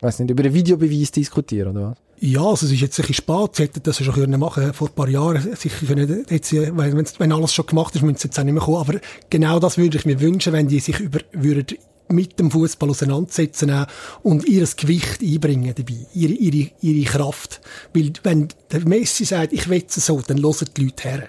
weiß 0.00 0.20
nicht, 0.20 0.30
über 0.30 0.42
einen 0.42 0.54
Videobeweis 0.54 1.12
diskutieren, 1.12 1.76
oder 1.76 1.90
was? 1.90 2.03
Ja, 2.20 2.42
also 2.42 2.66
es 2.66 2.72
ist 2.72 2.80
jetzt 2.80 2.98
ein 2.98 3.06
bisschen 3.06 3.14
spät. 3.14 3.56
Sie 3.56 3.62
hätten 3.64 3.82
das 3.82 4.02
schon 4.02 4.14
können 4.14 4.40
machen 4.40 4.72
vor 4.72 4.88
ein 4.88 4.94
paar 4.94 5.08
Jahren. 5.08 5.56
Sicher 5.56 5.86
können 5.86 6.24
jetzt, 6.28 6.52
wenn, 6.52 7.06
wenn 7.18 7.32
alles 7.32 7.52
schon 7.52 7.66
gemacht 7.66 7.94
ist, 7.94 8.02
müssen 8.02 8.16
sie 8.16 8.28
jetzt 8.28 8.38
auch 8.38 8.44
nicht 8.44 8.54
mehr 8.54 8.62
kommen. 8.62 8.78
Aber 8.78 9.00
genau 9.30 9.58
das 9.58 9.78
würde 9.78 9.98
ich 9.98 10.06
mir 10.06 10.20
wünschen, 10.20 10.52
wenn 10.52 10.68
die 10.68 10.80
sich 10.80 11.00
über, 11.00 11.20
würden 11.32 11.66
mit 12.08 12.38
dem 12.38 12.50
Fußball 12.50 12.90
auseinandersetzen 12.90 13.86
und 14.22 14.46
ihr 14.46 14.66
Gewicht 14.76 15.22
einbringen 15.22 15.74
dabei, 15.74 16.06
ihre, 16.14 16.32
ihre, 16.32 16.70
ihre 16.80 17.10
Kraft. 17.10 17.60
Weil 17.92 18.12
wenn 18.22 18.48
der 18.70 18.86
Messi 18.86 19.24
sagt, 19.24 19.52
ich 19.52 19.68
will 19.68 19.84
es 19.86 19.94
so, 19.94 20.20
dann 20.20 20.42
hören 20.42 20.68
die 20.76 20.84
Leute 20.84 21.08
her. 21.08 21.28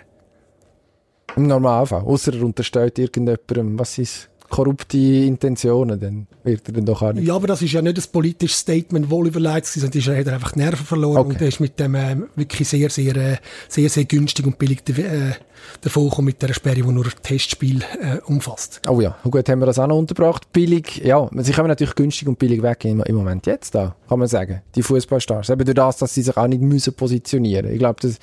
Im 1.35 1.47
Normalfall. 1.47 2.01
Außer 2.01 2.33
er 2.33 2.43
unterstellt 2.43 2.97
irgendjemandem, 2.99 3.79
was 3.79 3.97
ist 3.97 4.29
korrupte 4.49 4.97
Intentionen, 4.97 5.99
dann 5.99 6.27
wird 6.43 6.67
er 6.67 6.73
dann 6.73 6.85
doch 6.85 7.01
auch 7.01 7.13
nicht. 7.13 7.27
Ja, 7.27 7.35
aber 7.35 7.47
das 7.47 7.61
ist 7.61 7.71
ja 7.73 7.81
nicht 7.81 7.97
ein 7.97 8.03
politisches 8.11 8.59
Statement, 8.59 9.09
wohl 9.09 9.27
überlegt, 9.27 9.65
sondern 9.65 9.97
ist 9.97 10.07
er 10.07 10.19
hat 10.19 10.27
einfach 10.27 10.51
die 10.51 10.59
Nerven 10.59 10.85
verloren 10.85 11.17
Okay. 11.17 11.29
und 11.29 11.41
er 11.41 11.47
ist 11.47 11.59
mit 11.59 11.79
dem 11.79 11.95
äh, 11.95 12.15
wirklich 12.35 12.67
sehr, 12.67 12.89
sehr, 12.89 13.15
äh, 13.15 13.37
sehr, 13.67 13.89
sehr 13.89 14.05
günstig 14.05 14.45
und 14.45 14.57
billig 14.57 14.87
äh, 14.89 15.33
davon 15.81 16.25
mit 16.25 16.41
der 16.41 16.53
Sperre, 16.53 16.75
die 16.75 16.83
nur 16.83 17.05
Testspiel 17.23 17.81
äh, 17.81 18.17
umfasst. 18.25 18.81
Oh 18.87 19.01
ja, 19.01 19.17
gut, 19.23 19.49
haben 19.49 19.59
wir 19.59 19.65
das 19.65 19.79
auch 19.79 19.87
noch 19.87 19.97
unterbracht. 19.97 20.51
Billig, 20.53 20.97
ja, 21.03 21.27
sie 21.37 21.51
kommen 21.51 21.67
natürlich 21.67 21.95
günstig 21.95 22.27
und 22.27 22.37
billig 22.39 22.61
weg 22.61 22.85
im, 22.85 23.01
im 23.01 23.15
Moment 23.15 23.45
jetzt 23.47 23.73
da, 23.75 23.95
kann 24.07 24.19
man 24.19 24.27
sagen. 24.27 24.61
Die 24.75 24.83
Fußballstars. 24.83 25.49
Eben 25.49 25.65
durch 25.65 25.75
das, 25.75 25.97
dass 25.97 26.13
sie 26.13 26.21
sich 26.21 26.37
auch 26.37 26.47
nicht 26.47 26.61
müssen 26.61 26.93
positionieren. 26.93 27.71
Ich 27.71 27.79
glaube, 27.79 27.99
das 28.01 28.19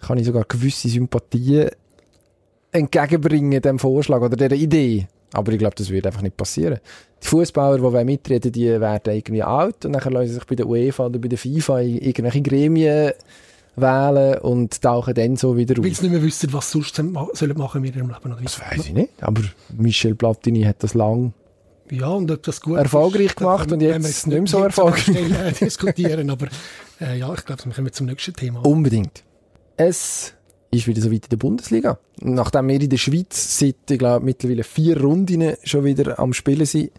kann 0.00 0.16
ich 0.18 0.26
sogar 0.26 0.44
gewisse 0.44 0.88
Sympathien 0.88 1.70
entgegenbringen, 2.72 3.60
dem 3.60 3.78
Vorschlag 3.78 4.20
oder 4.20 4.36
dieser 4.36 4.54
Idee. 4.56 5.08
Aber 5.32 5.52
ich 5.52 5.58
glaube, 5.58 5.74
das 5.76 5.90
wird 5.90 6.06
einfach 6.06 6.22
nicht 6.22 6.36
passieren. 6.36 6.80
Die 7.22 7.26
Fußballer, 7.26 7.78
die 7.78 8.04
mitreden, 8.04 8.50
die 8.52 8.68
werden 8.80 9.14
irgendwie 9.14 9.42
alt 9.42 9.84
und 9.84 9.92
dann 9.92 10.12
lassen 10.12 10.28
sie 10.28 10.34
sich 10.34 10.44
bei 10.44 10.54
der 10.56 10.66
UEFA 10.66 11.06
oder 11.06 11.18
bei 11.18 11.28
der 11.28 11.38
FIFA 11.38 11.80
in 11.80 11.98
irgendwelche 11.98 12.42
Gremien 12.42 13.12
wählen 13.76 14.38
und 14.40 14.80
tauchen 14.82 15.14
dann 15.14 15.36
so 15.36 15.56
wieder 15.56 15.76
Weil 15.76 15.90
auf. 15.90 15.96
sie 15.96 16.02
nicht 16.04 16.12
mehr 16.12 16.22
wissen, 16.22 16.52
was 16.52 16.70
sonst 16.70 16.96
sollen 16.96 17.58
machen 17.58 17.84
in 17.84 17.94
ihrem 17.94 18.08
Leben. 18.08 18.32
Oder? 18.32 18.42
Das 18.42 18.60
weiß 18.60 18.86
ich 18.86 18.92
nicht. 18.92 19.10
Aber 19.20 19.42
Michel 19.76 20.14
Platini 20.14 20.62
hat 20.62 20.82
das 20.82 20.94
lang 20.94 21.32
Ja, 21.90 22.08
und 22.08 22.30
ob 22.30 22.42
das 22.42 22.60
gut 22.60 22.78
Erfolgreich 22.78 23.26
ist, 23.26 23.36
gemacht 23.36 23.70
und 23.70 23.80
jetzt 23.80 24.26
nicht 24.26 24.38
mehr 24.38 24.46
so 24.46 24.62
erfolgreich. 24.62 25.02
Stelle, 25.02 25.44
äh, 25.48 25.52
diskutieren, 25.52 26.30
aber 26.30 26.48
Äh, 27.00 27.18
ja, 27.18 27.32
ich 27.32 27.44
glaube, 27.46 27.64
wir 27.64 27.72
kommen 27.72 27.92
zum 27.92 28.06
nächsten 28.06 28.34
Thema. 28.34 28.64
Unbedingt. 28.66 29.22
Es 29.76 30.34
ist 30.70 30.86
wieder 30.86 31.02
so 31.02 31.10
weit 31.10 31.24
in 31.24 31.30
der 31.30 31.36
Bundesliga. 31.36 31.98
Nachdem 32.20 32.68
wir 32.68 32.80
in 32.80 32.88
der 32.88 32.96
Schweiz 32.96 33.58
seit, 33.58 33.76
ich 33.90 33.98
glaube, 33.98 34.24
mittlerweile 34.24 34.62
vier 34.64 35.00
Runden 35.00 35.54
schon 35.64 35.84
wieder 35.84 36.18
am 36.18 36.32
Spielen 36.32 36.66
sind, 36.66 36.90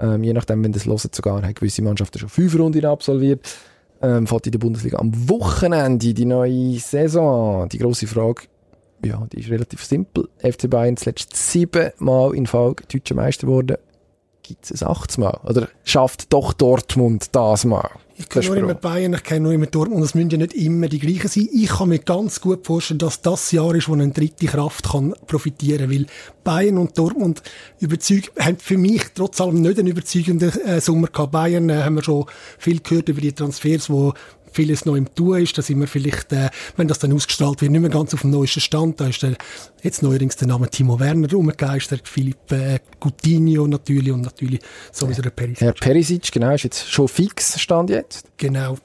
ähm, 0.00 0.24
je 0.24 0.32
nachdem, 0.32 0.64
wenn 0.64 0.72
das 0.72 0.84
loset 0.84 1.14
sogar, 1.14 1.42
haben 1.42 1.54
gewisse 1.54 1.82
Mannschaften 1.82 2.18
schon 2.18 2.28
fünf 2.28 2.58
Runden 2.58 2.84
absolviert, 2.84 3.48
ähm, 4.02 4.26
fährt 4.26 4.46
in 4.46 4.52
der 4.52 4.58
Bundesliga 4.58 4.98
am 4.98 5.12
Wochenende 5.28 6.12
die 6.12 6.24
neue 6.24 6.78
Saison. 6.78 7.68
Die 7.68 7.78
große 7.78 8.08
Frage, 8.08 8.42
ja, 9.04 9.26
die 9.32 9.40
ist 9.40 9.50
relativ 9.50 9.84
simpel. 9.84 10.28
FC 10.38 10.68
Bayern 10.68 10.96
zuletzt 10.96 11.36
siebenmal 11.36 12.34
in 12.34 12.46
Folge 12.46 12.84
deutscher 12.92 13.14
Meister 13.14 13.46
geworden. 13.46 13.76
Gibt 14.42 14.70
es 14.70 14.82
ein 14.82 14.88
achtes 14.88 15.18
Mal? 15.18 15.38
Oder 15.44 15.68
schafft 15.84 16.32
doch 16.32 16.52
Dortmund 16.52 17.28
das 17.32 17.64
mal? 17.64 17.90
Ich 18.16 18.28
kenne 18.28 18.46
nur 18.46 18.56
immer 18.56 18.74
Bayern, 18.74 19.14
ich 19.14 19.22
kenne 19.22 19.40
nur 19.40 19.52
immer 19.52 19.66
Dortmund. 19.66 20.04
Es 20.04 20.14
müssen 20.14 20.30
ja 20.30 20.38
nicht 20.38 20.54
immer 20.54 20.88
die 20.88 20.98
gleichen 20.98 21.28
sein. 21.28 21.48
Ich 21.52 21.68
kann 21.68 21.88
mir 21.88 21.98
ganz 21.98 22.40
gut 22.40 22.66
vorstellen, 22.66 22.98
dass 22.98 23.22
das 23.22 23.52
Jahr 23.52 23.74
ist, 23.74 23.88
wo 23.88 23.94
eine 23.94 24.08
dritte 24.10 24.46
Kraft 24.46 24.90
kann 24.90 25.14
profitieren 25.26 25.90
kann. 25.90 25.90
Weil 25.90 26.06
Bayern 26.44 26.78
und 26.78 26.98
Dortmund 26.98 27.42
überzeugt, 27.80 28.32
haben 28.38 28.58
für 28.58 28.78
mich 28.78 29.02
trotz 29.14 29.40
allem 29.40 29.62
nicht 29.62 29.78
einen 29.78 29.88
überzeugenden 29.88 30.50
äh, 30.60 30.80
Sommer 30.80 31.08
gehabt. 31.08 31.32
Bayern 31.32 31.68
äh, 31.70 31.82
haben 31.82 31.96
wir 31.96 32.04
schon 32.04 32.26
viel 32.58 32.80
gehört 32.80 33.08
über 33.08 33.20
die 33.20 33.32
Transfers, 33.32 33.90
wo 33.90 34.12
vieles 34.52 34.84
noch 34.84 34.94
im 34.94 35.12
Tun 35.14 35.42
ist, 35.42 35.56
da 35.56 35.62
sind 35.62 35.80
wir 35.80 35.86
vielleicht, 35.86 36.32
äh, 36.32 36.50
wenn 36.76 36.88
das 36.88 36.98
dann 36.98 37.12
ausgestrahlt 37.12 37.60
wird, 37.60 37.72
nicht 37.72 37.80
mehr 37.80 37.90
ganz 37.90 38.14
auf 38.14 38.22
dem 38.22 38.30
neuesten 38.30 38.60
Stand. 38.60 39.00
Da 39.00 39.08
ist 39.08 39.22
der, 39.22 39.36
jetzt 39.82 40.02
neuerdings 40.02 40.36
der 40.36 40.48
Name 40.48 40.68
Timo 40.68 41.00
Werner 41.00 41.30
rumgegeistert, 41.30 42.06
Philipp 42.06 42.50
äh, 42.52 42.78
Coutinho 43.00 43.66
natürlich 43.66 44.12
und 44.12 44.22
natürlich 44.22 44.60
sowieso 44.92 45.22
der 45.22 45.30
Perisic. 45.30 45.60
Herr 45.60 45.72
Perisic, 45.72 46.30
genau, 46.32 46.54
ist 46.54 46.64
jetzt 46.64 46.90
schon 46.90 47.08
fix 47.08 47.60
Stand 47.60 47.90
jetzt. 47.90 48.26
Genau 48.36 48.76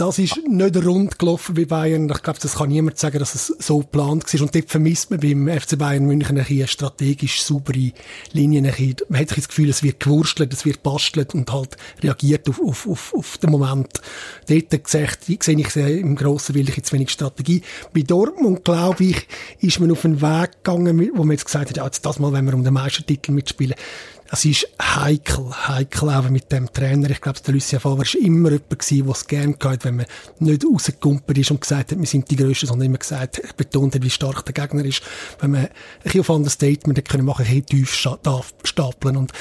das 0.00 0.18
ist 0.18 0.40
nicht 0.48 0.76
rund 0.78 1.18
gelaufen 1.18 1.54
bei 1.54 1.66
Bayern. 1.66 2.08
Ich 2.08 2.22
glaube, 2.22 2.38
das 2.40 2.54
kann 2.54 2.70
niemand 2.70 2.98
sagen, 2.98 3.18
dass 3.18 3.34
es 3.34 3.48
so 3.58 3.80
geplant 3.80 4.32
war. 4.32 4.40
Und 4.40 4.54
dort 4.54 4.70
vermisst 4.70 5.10
man 5.10 5.20
beim 5.20 5.46
FC 5.46 5.76
Bayern 5.76 6.06
München 6.06 6.38
ein 6.38 6.46
eine 6.48 6.66
strategisch 6.66 7.42
saubere 7.42 7.92
Linie. 8.32 8.62
Man 9.10 9.20
hat 9.20 9.36
das 9.36 9.48
Gefühl, 9.48 9.68
es 9.68 9.82
wird 9.82 10.00
gewurstelt, 10.00 10.54
es 10.54 10.64
wird 10.64 10.82
bastelt 10.82 11.34
und 11.34 11.52
halt 11.52 11.76
reagiert 12.02 12.48
auf, 12.48 12.62
auf, 12.62 12.88
auf, 12.88 13.12
auf 13.14 13.36
den 13.38 13.50
Moment. 13.50 14.00
Dort 14.48 14.72
ich, 14.72 15.42
sehe 15.42 15.58
ich 15.58 15.76
im 15.76 16.16
grossen 16.16 16.54
Bild 16.54 16.74
jetzt 16.74 16.94
wenig 16.94 17.10
Strategie. 17.10 17.60
Bei 17.92 18.00
Dortmund, 18.00 18.64
glaube 18.64 19.04
ich, 19.04 19.28
ist 19.60 19.80
man 19.80 19.90
auf 19.90 20.06
einen 20.06 20.22
Weg 20.22 20.64
gegangen, 20.64 21.10
wo 21.14 21.24
man 21.24 21.32
jetzt 21.32 21.44
gesagt 21.44 21.68
hat, 21.68 21.76
ja, 21.76 21.84
jetzt 21.84 22.06
das 22.06 22.18
mal, 22.18 22.32
wenn 22.32 22.46
wir 22.46 22.54
um 22.54 22.64
den 22.64 22.72
Meistertitel 22.72 23.32
mitspielen, 23.32 23.74
es 24.32 24.44
ist 24.44 24.68
heikel, 24.80 25.50
heikel 25.66 26.08
auch 26.08 26.30
mit 26.30 26.52
dem 26.52 26.72
Trainer. 26.72 27.10
Ich 27.10 27.20
glaube, 27.20 27.40
der 27.40 27.52
Lucien 27.52 27.80
Favre 27.80 27.98
war 27.98 28.20
immer 28.20 28.50
jemand 28.50 28.68
der 28.68 29.10
es 29.10 29.26
gerne 29.26 29.54
gehabt 29.54 29.84
wenn 29.84 29.96
man 29.96 30.06
nicht 30.38 30.64
rausgekumpelt 30.64 31.38
ist 31.38 31.50
und 31.50 31.60
gesagt 31.60 31.90
hat, 31.90 31.98
wir 31.98 32.06
sind 32.06 32.30
die 32.30 32.36
Größten, 32.36 32.68
sondern 32.68 32.86
immer 32.86 32.98
gesagt, 32.98 33.42
betont 33.56 33.96
hat, 33.96 34.04
wie 34.04 34.10
stark 34.10 34.44
der 34.44 34.54
Gegner 34.54 34.84
ist. 34.84 35.02
Wenn 35.40 35.50
man 35.50 35.62
ein 35.62 35.70
bisschen 36.04 36.20
auf 36.20 36.28
Understatement 36.28 37.08
können 37.08 37.24
machen, 37.24 37.44
ein 37.44 37.62
bisschen 37.62 37.66
tief 37.66 37.92
stapeln. 38.62 39.16
Und 39.16 39.32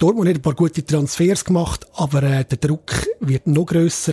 Dortmund 0.00 0.30
hat 0.30 0.36
ein 0.36 0.42
paar 0.42 0.54
gute 0.54 0.82
Transfers 0.82 1.44
gemacht, 1.44 1.86
aber 1.92 2.22
äh, 2.22 2.44
der 2.46 2.56
Druck 2.56 3.06
wird 3.20 3.46
noch 3.46 3.66
grösser. 3.66 4.12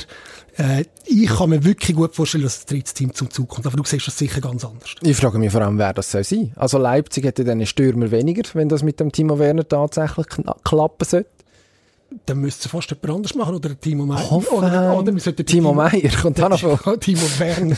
Äh, 0.57 0.83
ich 1.05 1.27
kann 1.27 1.49
mir 1.49 1.63
wirklich 1.63 1.95
gut 1.95 2.13
vorstellen, 2.13 2.43
dass 2.43 2.57
das 2.57 2.65
dritte 2.65 2.93
Team 2.93 3.13
zum 3.13 3.29
Zug 3.29 3.47
kommt, 3.47 3.67
aber 3.67 3.77
du 3.77 3.83
siehst 3.85 4.05
das 4.05 4.17
sicher 4.17 4.41
ganz 4.41 4.65
anders. 4.65 4.95
Ich 5.01 5.15
frage 5.15 5.39
mich 5.39 5.49
vor 5.49 5.61
allem, 5.61 5.77
wer 5.77 5.93
das 5.93 6.11
soll 6.11 6.25
sein. 6.25 6.51
Also 6.57 6.77
Leipzig 6.77 7.23
hätte 7.23 7.45
dann 7.45 7.59
einen 7.59 7.67
Stürmer 7.67 8.11
weniger, 8.11 8.43
wenn 8.53 8.67
das 8.67 8.83
mit 8.83 8.99
dem 8.99 9.13
Timo 9.13 9.39
Werner 9.39 9.65
tatsächlich 9.65 10.27
klappen 10.65 11.05
sollte 11.07 11.29
dann 12.25 12.39
müsste 12.39 12.65
es 12.65 12.71
fast 12.71 12.89
jemand 12.89 13.09
anders 13.09 13.35
machen, 13.35 13.55
oder 13.55 13.79
Timo 13.79 14.05
Meyer. 14.05 14.31
Oder, 14.31 14.97
oder 14.97 15.13
wir 15.13 15.19
sollten 15.19 15.45
Timo, 15.45 15.69
Timo 15.69 15.73
Meyer 15.73 16.11
kommt 16.21 16.41
auch 16.41 16.49
noch. 16.49 16.97
Timo 16.99 17.21
Werner, 17.37 17.75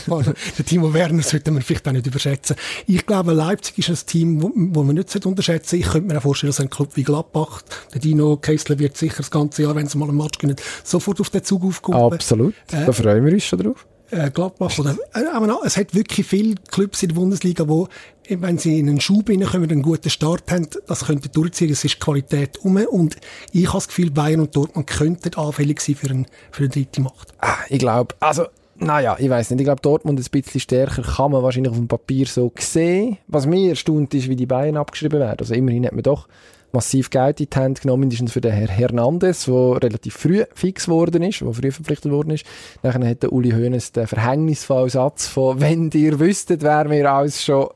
den 0.58 0.66
Timo 0.66 0.94
Werner 0.94 1.22
sollte 1.22 1.50
man 1.50 1.62
vielleicht 1.62 1.86
auch 1.88 1.92
nicht 1.92 2.06
überschätzen. 2.06 2.56
Ich 2.86 3.06
glaube, 3.06 3.32
Leipzig 3.32 3.78
ist 3.78 3.88
ein 3.88 4.06
Team, 4.06 4.42
wo, 4.42 4.50
wo 4.54 4.82
man 4.82 4.94
nicht 4.94 5.26
unterschätzen 5.26 5.70
sollte. 5.70 5.86
Ich 5.86 5.92
könnte 5.92 6.12
mir 6.12 6.18
auch 6.18 6.22
vorstellen, 6.22 6.50
dass 6.50 6.60
ein 6.60 6.70
Club 6.70 6.90
wie 6.94 7.02
Gladbach, 7.02 7.62
der 7.92 8.00
Dino 8.00 8.36
Kessler 8.36 8.78
wird 8.78 8.96
sicher 8.96 9.18
das 9.18 9.30
ganze 9.30 9.62
Jahr, 9.62 9.74
wenn 9.74 9.86
sie 9.86 9.98
mal 9.98 10.08
einen 10.08 10.16
Match 10.16 10.38
gewinnen, 10.38 10.56
sofort 10.84 11.20
auf 11.20 11.30
den 11.30 11.44
Zug 11.44 11.64
aufkommen. 11.64 12.12
Absolut, 12.12 12.54
äh, 12.72 12.86
da 12.86 12.92
freuen 12.92 13.24
wir 13.24 13.32
uns 13.32 13.44
schon 13.44 13.58
drauf 13.58 13.86
äh, 14.10 14.30
Gladbach 14.30 14.78
oder 14.78 14.96
äh, 15.14 15.66
es 15.66 15.76
hat 15.76 15.94
wirklich 15.94 16.26
viele 16.26 16.54
Clubs 16.70 17.02
in 17.02 17.10
der 17.10 17.16
Bundesliga, 17.16 17.68
wo 17.68 17.88
wenn 18.28 18.58
sie 18.58 18.78
in 18.78 18.88
einen 18.88 19.00
Schub 19.00 19.28
reinkommen, 19.28 19.70
einen 19.70 19.82
guten 19.82 20.08
Start 20.08 20.50
haben, 20.52 20.68
das 20.86 21.06
könnte 21.06 21.28
durchziehen, 21.28 21.70
es 21.70 21.84
ist 21.84 21.98
Qualität 21.98 22.58
um 22.58 22.76
und 22.76 23.16
ich 23.52 23.66
habe 23.66 23.78
das 23.78 23.88
Gefühl, 23.88 24.10
Bayern 24.10 24.40
und 24.40 24.54
Dortmund 24.54 24.86
könnten 24.86 25.34
anfällig 25.34 25.80
sein 25.80 25.96
für, 25.96 26.10
ein, 26.10 26.26
für 26.52 26.64
eine 26.64 26.68
dritte 26.68 27.00
Macht. 27.00 27.34
Ah, 27.40 27.56
ich 27.68 27.80
glaube, 27.80 28.14
also 28.20 28.46
naja, 28.82 29.16
ich 29.18 29.28
weiß 29.28 29.50
nicht. 29.50 29.60
Ich 29.60 29.66
glaube, 29.66 29.82
Dortmund 29.82 30.18
ein 30.18 30.24
bisschen 30.30 30.60
stärker 30.60 31.02
kann 31.02 31.32
man 31.32 31.42
wahrscheinlich 31.42 31.70
auf 31.70 31.76
dem 31.76 31.86
Papier 31.88 32.26
so 32.26 32.50
sehen. 32.58 33.18
Was 33.26 33.44
mir 33.44 33.70
erstaunt 33.70 34.14
ist, 34.14 34.28
wie 34.28 34.36
die 34.36 34.46
Bayern 34.46 34.78
abgeschrieben 34.78 35.20
werden. 35.20 35.40
Also 35.40 35.52
immerhin 35.52 35.84
hat 35.84 35.92
man 35.92 36.02
doch 36.02 36.28
massiv 36.72 37.10
Geld 37.10 37.40
in 37.40 37.48
die 37.50 37.58
Hand 37.58 37.80
genommen, 37.82 38.00
mindestens 38.00 38.32
für 38.32 38.40
den 38.40 38.52
Herr 38.52 38.68
Hernandez, 38.68 39.44
der 39.46 39.82
relativ 39.82 40.14
früh 40.14 40.44
fix 40.54 40.86
geworden 40.86 41.22
ist, 41.22 41.40
der 41.40 41.52
früh 41.52 41.70
verpflichtet 41.70 42.12
worden 42.12 42.30
ist. 42.30 42.46
Dann 42.82 43.06
hat 43.06 43.22
der 43.22 43.32
Uli 43.32 43.50
Hoeneß 43.50 43.92
den 43.92 44.06
verhängnisvollen 44.06 44.90
Satz 44.90 45.26
von 45.26 45.60
«Wenn 45.60 45.90
ihr 45.90 46.18
wüsstet, 46.18 46.62
wer 46.62 46.88
wir 46.90 47.10
alles 47.10 47.42
schon 47.42 47.68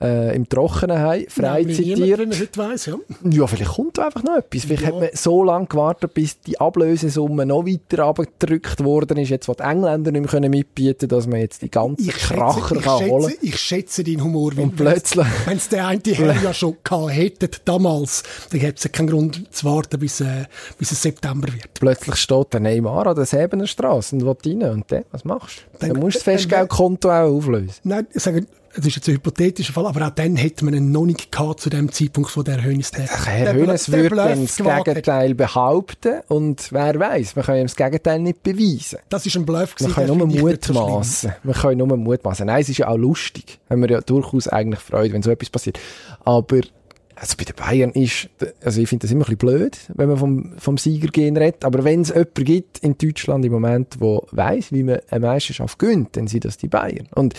äh, 0.00 0.34
im 0.34 0.48
Trockenen 0.48 0.98
haben, 0.98 1.24
frei 1.28 1.60
ja, 1.62 1.74
zitieren. 1.74 2.30
Weiss, 2.54 2.86
ja. 2.86 2.94
ja, 3.24 3.46
vielleicht 3.46 3.72
kommt 3.72 3.98
einfach 3.98 4.22
noch 4.22 4.36
etwas. 4.36 4.64
Vielleicht 4.64 4.82
ja. 4.82 4.88
hat 4.88 5.00
man 5.00 5.08
so 5.12 5.42
lange 5.42 5.66
gewartet, 5.66 6.14
bis 6.14 6.40
die 6.40 6.60
Ablösesumme 6.60 7.46
noch 7.46 7.66
weiter 7.66 8.04
abgedrückt 8.04 8.82
worden 8.84 9.18
ist, 9.18 9.30
jetzt, 9.30 9.48
was 9.48 9.56
die 9.56 9.62
Engländer 9.64 10.12
nicht 10.12 10.32
mehr 10.32 10.48
mitbieten 10.48 11.08
können, 11.08 11.10
dass 11.10 11.26
man 11.26 11.40
jetzt 11.40 11.62
die 11.62 11.70
ganzen 11.70 12.08
ich 12.08 12.14
Kracher 12.14 12.76
schätze, 12.76 12.80
kann 12.82 13.06
ich 13.06 13.12
holen 13.12 13.34
Ich 13.42 13.58
schätze 13.58 14.04
deinen 14.04 14.22
Humor. 14.22 14.52
Und 14.56 14.76
plötzlich... 14.76 15.26
Wenn 15.46 15.56
es 15.56 15.68
der 15.68 15.86
eine 15.86 16.00
Herr 16.04 16.42
ja 16.42 16.54
schon 16.54 16.76
gehabt 16.82 17.14
hätte, 17.14 17.50
damals, 17.64 18.22
dann 18.50 18.60
hätte 18.60 18.88
es 18.88 18.92
keinen 18.92 19.08
Grund 19.08 19.54
zu 19.54 19.66
warten, 19.66 19.98
bis, 19.98 20.20
äh, 20.20 20.44
bis 20.78 20.92
es 20.92 21.02
September 21.02 21.48
wird. 21.52 21.74
Plötzlich 21.74 22.16
steht 22.16 22.52
der 22.52 22.60
Neymar 22.60 23.06
an 23.06 23.16
der 23.16 23.26
Säbener 23.26 23.66
Straße 23.66 24.16
und 24.16 24.24
will 24.24 24.36
rein. 24.44 24.70
Und 24.70 24.90
dann, 24.92 25.04
was 25.10 25.24
machst 25.24 25.58
du? 25.72 25.78
Dann, 25.78 25.90
dann 25.90 26.00
musst 26.00 26.16
du 26.16 26.18
das 26.18 26.24
Festgeldkonto 26.24 27.10
auch 27.10 27.36
auflösen. 27.36 27.74
Nein, 27.84 28.06
ich 28.12 28.22
das 28.78 28.86
ist 28.86 28.96
jetzt 28.96 29.08
ein 29.08 29.14
hypothetischer 29.14 29.72
Fall, 29.72 29.86
aber 29.86 30.06
auch 30.06 30.10
dann 30.10 30.36
hätte 30.36 30.64
man 30.64 30.74
ihn 30.74 30.92
noch 30.92 31.04
nicht 31.04 31.32
gehabt 31.32 31.60
zu 31.60 31.68
dem 31.68 31.90
Zeitpunkt, 31.90 32.36
wo 32.36 32.42
der 32.42 32.62
Hönes 32.62 32.92
der 32.92 33.06
Herr 33.06 33.52
Hönes 33.52 33.90
würde 33.90 34.16
dann 34.16 34.46
das 34.46 34.56
Gegenteil 34.56 35.34
behaupten 35.34 36.20
und 36.28 36.70
wer 36.72 36.98
weiß, 36.98 37.36
man 37.36 37.44
kann 37.44 37.56
ihm 37.56 37.64
das 37.64 37.76
Gegenteil 37.76 38.20
nicht 38.20 38.42
beweisen. 38.42 38.98
Das 39.08 39.26
ist 39.26 39.36
ein 39.36 39.44
Bluff 39.44 39.74
gewesen, 39.74 39.94
Man 39.96 40.06
kann 40.06 40.18
nur 40.18 40.26
mutmaßen. 40.26 41.32
Man 41.42 41.54
kann 41.54 41.76
nur 41.76 41.96
mutmaßen. 41.96 42.46
Nein, 42.46 42.60
es 42.60 42.68
ist 42.68 42.78
ja 42.78 42.88
auch 42.88 42.96
lustig. 42.96 43.58
Haben 43.68 43.82
wir 43.82 43.90
ja 43.90 44.00
durchaus 44.00 44.46
eigentlich 44.46 44.80
Freude, 44.80 45.12
wenn 45.12 45.22
so 45.22 45.30
etwas 45.30 45.50
passiert. 45.50 45.80
Aber 46.24 46.60
also 47.16 47.34
bei 47.36 47.44
den 47.44 47.56
Bayern 47.56 47.90
ist, 47.90 48.28
also 48.62 48.80
ich 48.80 48.88
finde 48.88 49.06
das 49.06 49.10
immer 49.10 49.28
ein 49.28 49.36
bisschen 49.36 49.58
blöd, 49.58 49.76
wenn 49.94 50.08
man 50.08 50.18
vom, 50.18 50.52
vom 50.58 50.78
Sieger 50.78 51.08
gehen 51.08 51.36
redet, 51.36 51.64
aber 51.64 51.82
wenn 51.82 52.02
es 52.02 52.10
jemanden 52.10 52.44
gibt 52.44 52.78
in 52.78 52.96
Deutschland 52.96 53.44
im 53.44 53.52
Moment, 53.52 54.00
der 54.00 54.22
weiß, 54.30 54.72
wie 54.72 54.84
man 54.84 55.00
eine 55.10 55.26
Meisterschaft 55.26 55.80
gönnt, 55.80 56.16
dann 56.16 56.28
sind 56.28 56.44
das 56.44 56.58
die 56.58 56.68
Bayern. 56.68 57.08
Und 57.14 57.34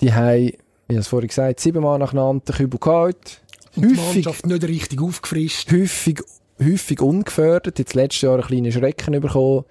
die 0.00 0.12
haben 0.12 0.52
wie 0.94 1.00
es 1.00 1.08
vorhin 1.08 1.28
gesagt, 1.28 1.60
siebenmal 1.60 1.98
nacheinander 1.98 2.44
den 2.44 2.54
Kübel 2.56 2.78
geholt. 2.78 3.40
Und 3.76 3.84
häufig, 3.84 3.98
die 3.98 4.14
Mannschaft 4.14 4.46
nicht 4.46 4.64
richtig 4.64 5.00
aufgefrischt. 5.00 5.72
Häufig, 5.72 6.22
häufig 6.62 7.00
ungefördert. 7.00 7.78
Jetzt 7.78 7.94
letztes 7.94 8.22
Jahr 8.22 8.34
einen 8.34 8.44
kleinen 8.44 8.72
Schrecken 8.72 9.20
bekommen. 9.20 9.64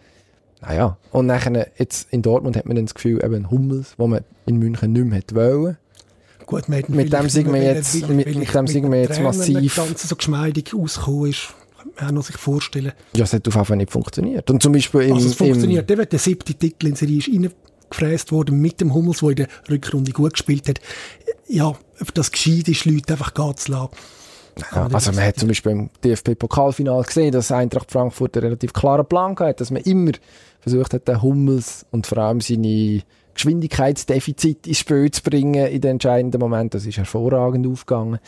Naja, 0.62 0.98
und 1.12 1.26
nachher, 1.26 1.68
jetzt 1.78 2.08
in 2.12 2.22
Dortmund 2.22 2.56
hat 2.56 2.66
man 2.66 2.76
dann 2.76 2.86
das 2.86 2.94
Gefühl, 2.94 3.24
eben 3.24 3.52
Hummels, 3.52 3.96
wo 3.98 4.08
man 4.08 4.24
in 4.46 4.58
München 4.58 4.94
nicht 4.94 5.34
mehr 5.34 5.56
wollte. 5.56 5.78
Gut, 6.46 6.70
mit 6.70 7.14
dem 7.14 7.30
sind 7.30 7.52
wir 7.52 7.64
jetzt, 7.64 8.08
mit, 8.10 8.36
mit 8.36 8.54
dem 8.54 8.68
sind 8.68 8.92
wir 8.92 9.02
jetzt 9.02 9.22
massiv. 9.22 9.76
ganz 9.76 10.08
so 10.08 10.16
geschmeidig 10.16 10.74
ausgekommen 10.74 11.30
ist, 11.30 11.54
kann 11.96 12.14
man 12.14 12.24
sich 12.24 12.38
vorstellen. 12.38 12.92
Ja, 13.16 13.24
es 13.24 13.34
hat 13.34 13.48
auf 13.48 13.56
jeden 13.56 13.66
Fall 13.66 13.78
nicht 13.78 13.92
funktioniert. 13.92 14.50
Und 14.50 14.62
zum 14.62 14.74
Beispiel 14.74 15.02
im, 15.02 15.14
also 15.14 15.28
es 15.28 15.36
funktioniert, 15.36 15.90
im, 15.90 16.06
der 16.10 16.20
siebte 16.20 16.54
Titel 16.54 16.88
in 16.88 16.96
Serie 16.96 17.18
ist 17.18 17.30
gefräst 17.94 18.32
worden 18.32 18.60
mit 18.60 18.82
dem 18.82 18.94
Hummels, 18.94 19.20
der 19.20 19.30
in 19.30 19.36
der 19.36 19.48
Rückrunde 19.70 20.12
gut 20.12 20.34
gespielt 20.34 20.68
hat. 20.68 20.80
Ja, 21.48 21.74
das 22.14 22.32
gescheit 22.32 22.68
ist, 22.68 22.86
Leute 22.86 23.14
einfach 23.14 23.34
gehen 23.34 23.56
zu 23.58 23.72
lassen. 23.72 23.92
Ja, 24.72 24.88
also 24.92 25.12
man 25.12 25.26
hat 25.26 25.38
zum 25.38 25.48
Beispiel 25.48 25.72
im 25.72 25.90
DFB-Pokalfinal 26.04 27.04
gesehen, 27.04 27.32
dass 27.32 27.52
Eintracht 27.52 27.92
Frankfurt 27.92 28.36
einen 28.38 28.46
relativ 28.46 28.74
klaren 28.74 29.06
Plan 29.06 29.36
hat, 29.40 29.60
dass 29.62 29.72
man 29.72 29.82
immer 29.82 30.12
versucht 30.60 30.94
hat, 30.94 31.08
den 31.08 31.22
Hummels 31.22 31.86
und 31.92 32.06
vor 32.08 32.20
allem 32.20 32.40
seine 32.40 33.02
Geschwindigkeitsdefizit 33.34 34.68
ins 34.68 34.78
Spiel 34.78 35.10
zu 35.12 35.24
bringen 35.24 35.66
in 35.66 35.82
den 35.82 35.92
entscheidenden 35.92 36.40
Momenten. 36.40 36.80
Das 36.80 36.86
ist 36.86 36.98
hervorragend 36.98 37.66
aufgegangen. 37.68 38.20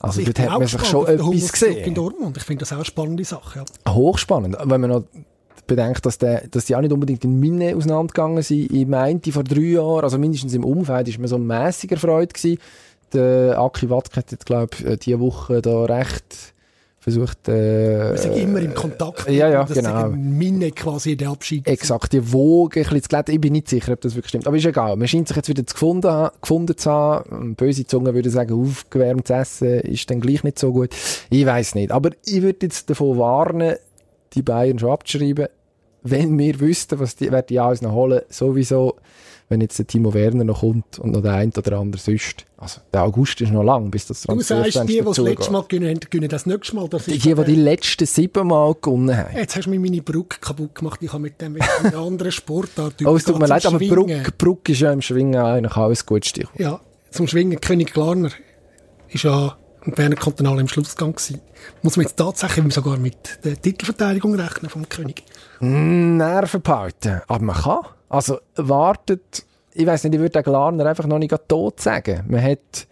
Also, 0.00 0.20
also 0.20 0.32
dort 0.32 0.50
hat 0.50 0.58
man 0.58 0.68
sich 0.68 0.84
schon 0.84 1.06
etwas 1.06 1.52
gesehen. 1.52 1.84
In 1.84 1.94
Dortmund. 1.94 2.36
Ich 2.36 2.44
finde 2.44 2.60
das 2.60 2.72
auch 2.72 2.76
eine 2.76 2.84
spannende 2.84 3.24
Sache. 3.24 3.64
Ja. 3.86 3.92
Hochspannend. 3.92 4.56
Wenn 4.64 4.80
man 4.80 4.90
noch 4.90 5.04
bedenkt, 5.68 6.04
dass, 6.04 6.18
der, 6.18 6.48
dass 6.50 6.64
die 6.64 6.74
auch 6.74 6.80
nicht 6.80 6.92
unbedingt 6.92 7.22
in 7.24 7.38
Minne 7.38 7.76
auseinandergegangen 7.76 8.42
sind. 8.42 8.72
Ich 8.72 8.86
meinte 8.86 9.30
vor 9.30 9.44
drei 9.44 9.60
Jahren, 9.60 10.02
also 10.02 10.18
mindestens 10.18 10.54
im 10.54 10.64
Umfeld, 10.64 11.06
ist 11.06 11.20
man 11.20 11.28
so 11.28 11.38
mäßiger 11.38 11.96
Freude 11.96 12.32
gewesen. 12.32 12.58
Der 13.12 13.56
Aki 13.58 13.88
Watzke 13.88 14.16
hat 14.16 14.32
jetzt, 14.32 14.44
glaube 14.46 14.70
ich, 14.76 14.98
diese 14.98 15.20
Woche 15.20 15.62
da 15.62 15.84
recht 15.84 16.54
versucht... 16.98 17.48
Äh, 17.48 18.10
Wir 18.10 18.18
sind 18.18 18.36
immer 18.36 18.60
im 18.60 18.74
Kontakt. 18.74 19.30
Ja, 19.30 19.48
ja, 19.48 19.64
das 19.64 19.78
genau. 19.78 20.08
Minne 20.08 20.72
quasi 20.72 21.16
der 21.16 21.30
Abschied. 21.30 21.66
Exakt, 21.66 22.12
die 22.12 22.32
Woge 22.32 22.80
ein 22.80 22.84
bisschen 22.84 23.02
zu 23.02 23.08
glätten. 23.08 23.34
Ich 23.34 23.40
bin 23.40 23.52
nicht 23.52 23.68
sicher, 23.68 23.92
ob 23.92 24.00
das 24.00 24.14
wirklich 24.14 24.28
stimmt. 24.28 24.46
Aber 24.46 24.56
ist 24.56 24.66
egal. 24.66 24.96
Man 24.96 25.08
scheint 25.08 25.28
sich 25.28 25.36
jetzt 25.36 25.48
wieder 25.48 25.66
zu 25.66 25.74
gefunden, 25.74 26.28
gefunden 26.42 26.76
zu 26.76 26.90
haben. 26.90 27.54
Böse 27.54 27.86
Zungen 27.86 28.12
würden 28.12 28.30
sagen, 28.30 28.60
aufgewärmtes 28.60 29.30
Essen 29.30 29.80
ist 29.80 30.10
dann 30.10 30.20
gleich 30.20 30.42
nicht 30.42 30.58
so 30.58 30.72
gut. 30.72 30.90
Ich 31.30 31.46
weiß 31.46 31.76
nicht. 31.76 31.92
Aber 31.92 32.10
ich 32.26 32.42
würde 32.42 32.58
jetzt 32.62 32.90
davon 32.90 33.16
warnen, 33.16 33.76
die 34.34 34.42
Bayern 34.42 34.78
schon 34.78 34.90
abzuschreiben. 34.90 35.46
Wenn 36.10 36.38
wir 36.38 36.60
wüssten, 36.60 36.98
was 36.98 37.16
die, 37.16 37.30
wer 37.30 37.42
die 37.42 37.60
alles 37.60 37.82
noch 37.82 37.92
holen, 37.92 38.22
sowieso, 38.28 38.96
wenn 39.48 39.60
jetzt 39.60 39.78
der 39.78 39.86
Timo 39.86 40.12
Werner 40.12 40.44
noch 40.44 40.60
kommt 40.60 40.98
und 40.98 41.12
noch 41.12 41.22
der 41.22 41.34
ein 41.34 41.52
oder 41.56 41.78
andere 41.78 42.00
sonst. 42.00 42.44
Also, 42.58 42.80
der 42.92 43.04
August 43.04 43.40
ist 43.40 43.52
noch 43.52 43.62
lang, 43.62 43.90
bis 43.90 44.06
das 44.06 44.22
Du 44.22 44.40
sagst, 44.40 44.74
die, 44.74 44.78
Transferfenster 44.78 45.22
die 45.22 45.28
das 45.28 45.38
letzte 45.38 45.52
Mal 45.52 45.64
gewinnen, 45.68 45.88
haben, 45.88 46.00
gewinnen 46.00 46.28
das 46.28 46.46
nächste 46.46 46.76
Mal. 46.76 46.88
Das 46.88 47.04
Die, 47.04 47.18
die, 47.18 47.34
die 47.34 47.44
die 47.44 47.54
letzten 47.54 48.06
sieben 48.06 48.46
Mal 48.46 48.74
gewonnen 48.80 49.16
haben. 49.16 49.36
Jetzt 49.36 49.56
hast 49.56 49.66
du 49.66 49.70
mir 49.70 49.80
meine 49.80 50.02
Brücke 50.02 50.38
kaputt 50.40 50.74
gemacht. 50.74 51.00
Ich 51.02 51.12
habe 51.12 51.22
mit 51.22 51.40
dem 51.40 51.52
mit 51.52 51.94
anderen 51.94 52.32
Sportart 52.32 52.94
Oh, 53.04 53.16
es 53.16 53.24
tut 53.24 53.38
mir 53.38 53.46
leid, 53.46 53.64
aber. 53.64 53.78
Bruck, 53.78 54.10
Bruck 54.38 54.68
ist 54.68 54.80
ja 54.80 54.92
im 54.92 55.00
Schwingen 55.00 55.40
eigentlich 55.40 55.76
alles 55.76 56.04
gut. 56.04 56.30
Ja, 56.56 56.80
zum 57.10 57.26
Schwingen. 57.26 57.60
König 57.60 57.92
Glarner 57.92 58.30
ist 59.08 59.24
ja 59.24 59.56
im 59.84 59.92
Berner 59.92 60.16
Kantonal 60.16 60.58
im 60.60 60.68
Schlussgang 60.68 61.12
gewesen. 61.12 61.40
Muss 61.82 61.96
man 61.96 62.06
jetzt 62.06 62.16
tatsächlich 62.16 62.72
sogar 62.74 62.98
mit 62.98 63.44
der 63.44 63.60
Titelverteidigung 63.60 64.34
rechnen 64.34 64.70
vom 64.70 64.88
König. 64.88 65.24
Nerven 65.60 66.62
behalten. 66.62 67.20
Aber 67.26 67.44
man 67.44 67.56
kann. 67.56 67.80
Also, 68.08 68.38
wartet. 68.56 69.44
Ich 69.74 69.86
weiß 69.86 70.04
nicht, 70.04 70.14
ich 70.14 70.20
würde 70.20 70.32
den 70.32 70.42
Glarner 70.42 70.86
einfach 70.86 71.06
noch 71.06 71.18
nicht 71.18 71.34
tot 71.46 71.80
sagen. 71.80 72.24
Man 72.28 72.42
hat, 72.42 72.86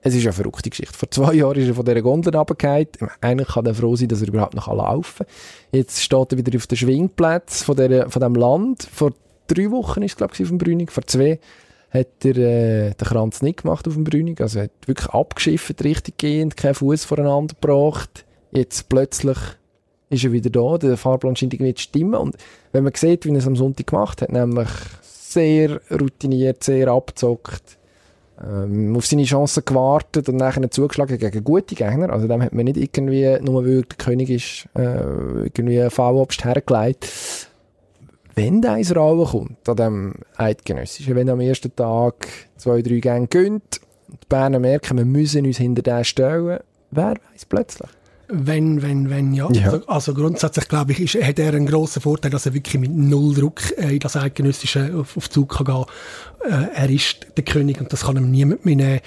es 0.00 0.14
ist 0.14 0.22
eine 0.22 0.32
verrückte 0.32 0.70
Geschichte. 0.70 0.96
Vor 0.96 1.10
zwei 1.10 1.34
Jahren 1.34 1.58
ist 1.58 1.68
er 1.68 1.74
von 1.74 1.84
dieser 1.84 2.00
Gondel 2.00 2.34
runtergefallen. 2.34 2.88
Eigentlich 3.20 3.48
kann 3.48 3.66
er 3.66 3.74
froh 3.74 3.96
sein, 3.96 4.08
dass 4.08 4.22
er 4.22 4.28
überhaupt 4.28 4.54
noch 4.54 4.68
laufen 4.68 5.26
kann. 5.26 5.34
Jetzt 5.72 6.02
steht 6.02 6.32
er 6.32 6.38
wieder 6.38 6.56
auf 6.56 6.66
dem 6.66 6.76
Schwingplatz 6.76 7.62
von, 7.62 7.76
von 7.76 8.22
dem 8.22 8.34
Land. 8.34 8.88
Vor 8.92 9.12
drei 9.48 9.70
Wochen 9.70 10.02
ist 10.02 10.12
es, 10.12 10.16
glaube 10.16 10.34
ich, 10.34 10.42
auf 10.42 10.48
dem 10.48 10.58
Brünig. 10.58 10.92
Vor 10.92 11.06
zwei 11.06 11.38
hat 11.98 12.24
er 12.24 12.36
äh, 12.36 12.94
den 12.94 13.06
Kranz 13.06 13.42
nicht 13.42 13.62
gemacht 13.62 13.86
auf 13.86 13.94
dem 13.94 14.04
Brünig. 14.04 14.40
Also 14.40 14.60
hat 14.60 14.70
wirklich 14.86 15.08
abgeschifft, 15.08 15.82
richtig 15.84 16.18
gehend, 16.18 16.56
keinen 16.56 16.74
Fuß 16.74 17.04
voreinander 17.04 17.54
gebracht. 17.60 18.24
Jetzt 18.52 18.88
plötzlich 18.88 19.38
ist 20.10 20.24
er 20.24 20.32
wieder 20.32 20.50
da. 20.50 20.78
Der 20.78 20.96
Fahrplan 20.96 21.36
scheint 21.36 21.54
irgendwie 21.54 21.74
zu 21.74 21.82
stimmen. 21.82 22.14
Und 22.14 22.36
wenn 22.72 22.84
man 22.84 22.92
sieht, 22.94 23.24
wie 23.24 23.30
er 23.30 23.36
es 23.36 23.46
am 23.46 23.56
Sonntag 23.56 23.88
gemacht 23.88 24.22
hat, 24.22 24.32
nämlich 24.32 24.68
sehr 25.02 25.80
routiniert, 25.90 26.62
sehr 26.64 26.88
abgezockt, 26.88 27.76
ähm, 28.42 28.94
auf 28.96 29.06
seine 29.06 29.24
Chancen 29.24 29.64
gewartet 29.64 30.28
und 30.28 30.36
nachher 30.36 30.70
zugeschlagen 30.70 31.18
gegen 31.18 31.44
gute 31.44 31.74
Gegner. 31.74 32.10
Also 32.10 32.28
dem 32.28 32.42
hat 32.42 32.52
man 32.52 32.66
nicht 32.66 32.76
irgendwie, 32.76 33.38
nur 33.40 33.64
weil 33.64 33.82
der 33.82 33.96
König 33.96 34.30
ist, 34.30 34.68
äh, 34.74 35.44
irgendwie 35.44 35.80
einen 35.80 35.90
V-Obst 35.90 36.44
hergelegt. 36.44 37.08
Wenn 38.36 38.60
der 38.60 38.76
ins 38.76 38.94
Rollen 38.94 39.26
kommt, 39.26 39.66
an 39.66 39.76
dem 39.76 40.14
Eidgenössischen, 40.36 41.16
wenn 41.16 41.26
er 41.26 41.34
am 41.34 41.40
ersten 41.40 41.74
Tag 41.74 42.28
zwei, 42.58 42.82
drei 42.82 42.98
Gänge 42.98 43.28
gönnt, 43.28 43.80
die 44.08 44.26
Berner 44.28 44.58
merken, 44.58 44.98
wir 44.98 45.06
müssen 45.06 45.46
uns 45.46 45.56
hinter 45.56 45.80
den 45.80 46.04
stellen, 46.04 46.60
wer 46.90 47.14
weiß 47.32 47.46
plötzlich. 47.48 47.88
Wenn, 48.28 48.82
wenn, 48.82 49.08
wenn, 49.08 49.32
ja. 49.32 49.48
Ja. 49.52 49.70
Also, 49.70 49.86
also 49.86 50.14
grundsätzlich, 50.14 50.68
glaube 50.68 50.92
ich, 50.92 51.00
ist, 51.00 51.24
hat 51.24 51.38
er 51.38 51.54
einen 51.54 51.66
grossen 51.66 52.02
Vorteil, 52.02 52.30
dass 52.30 52.44
er 52.44 52.52
wirklich 52.52 52.78
mit 52.78 52.90
null 52.90 53.34
Druck 53.34 53.60
äh, 53.78 53.94
in 53.94 54.00
das 54.00 54.16
Eidgenössische 54.16 54.92
auf, 54.96 55.16
auf 55.16 55.30
Zug 55.30 55.56
kann 55.56 55.66
gehen. 55.66 55.84
Äh, 56.44 56.74
er 56.74 56.90
ist 56.90 57.26
der 57.36 57.44
König 57.44 57.80
und 57.80 57.92
das 57.92 58.04
kann 58.04 58.16
ihm 58.16 58.30
niemand 58.30 58.66
mehr 58.66 58.76
nehmen. 58.76 59.00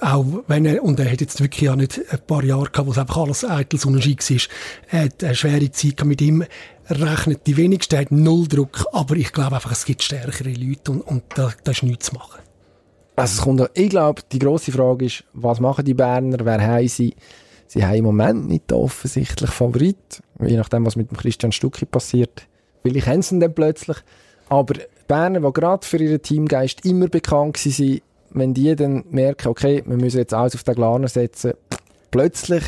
Auch 0.00 0.24
wenn 0.46 0.64
er, 0.64 0.82
und 0.82 0.98
er 0.98 1.10
hat 1.10 1.20
jetzt 1.20 1.40
wirklich 1.40 1.62
ja 1.62 1.76
nicht 1.76 2.00
ein 2.10 2.20
paar 2.26 2.42
Jahre 2.42 2.70
gehabt, 2.70 2.86
wo 2.86 2.92
es 2.92 2.98
einfach 2.98 3.18
alles 3.18 3.44
eitel 3.44 3.78
Sonnenschein 3.78 4.16
war. 4.18 4.38
Er 4.90 5.04
hat 5.04 5.24
eine 5.24 5.34
schwere 5.34 5.70
Zeit 5.70 6.04
mit 6.04 6.20
ihm 6.20 6.44
rechnet 6.90 7.46
die 7.46 7.56
wenigsten, 7.56 7.98
hat 7.98 8.10
null 8.10 8.48
Druck, 8.48 8.86
aber 8.92 9.16
ich 9.16 9.32
glaube 9.32 9.54
einfach, 9.54 9.72
es 9.72 9.84
gibt 9.84 10.02
stärkere 10.02 10.50
Leute 10.50 10.92
und, 10.92 11.02
und 11.02 11.22
da, 11.34 11.52
da 11.62 11.70
ist 11.70 11.82
nichts 11.82 12.06
zu 12.06 12.14
machen. 12.14 12.40
Also 13.16 13.38
es 13.38 13.44
kommt, 13.44 13.70
ich 13.74 13.90
glaube, 13.90 14.22
die 14.32 14.38
grosse 14.38 14.72
Frage 14.72 15.04
ist, 15.04 15.24
was 15.32 15.60
machen 15.60 15.84
die 15.84 15.94
Berner, 15.94 16.38
wer 16.44 16.60
haben 16.60 16.88
sie? 16.88 17.14
Sie 17.66 17.84
haben 17.84 17.94
im 17.94 18.04
Moment 18.04 18.48
nicht 18.48 18.70
den 18.70 18.78
offensichtlichen 18.78 19.52
Favorit, 19.52 20.22
je 20.44 20.56
nachdem, 20.56 20.86
was 20.86 20.96
mit 20.96 21.10
dem 21.10 21.16
Christian 21.16 21.52
Stucki 21.52 21.84
passiert. 21.84 22.42
Vielleicht 22.82 23.06
haben 23.06 23.22
sie 23.22 23.36
ihn 23.36 23.40
dann 23.40 23.54
plötzlich. 23.54 23.98
Aber 24.48 24.74
die 24.74 24.80
Berner, 25.06 25.40
die 25.40 25.52
gerade 25.52 25.86
für 25.86 25.98
ihren 25.98 26.20
Teamgeist 26.20 26.84
immer 26.84 27.06
bekannt 27.06 27.64
waren, 27.64 28.00
wenn 28.30 28.54
die 28.54 28.74
dann 28.76 29.04
merken, 29.10 29.48
okay, 29.48 29.82
wir 29.86 29.96
müssen 29.96 30.18
jetzt 30.18 30.34
alles 30.34 30.54
auf 30.54 30.62
den 30.62 30.74
Glaner 30.74 31.08
setzen, 31.08 31.52
plötzlich 32.10 32.62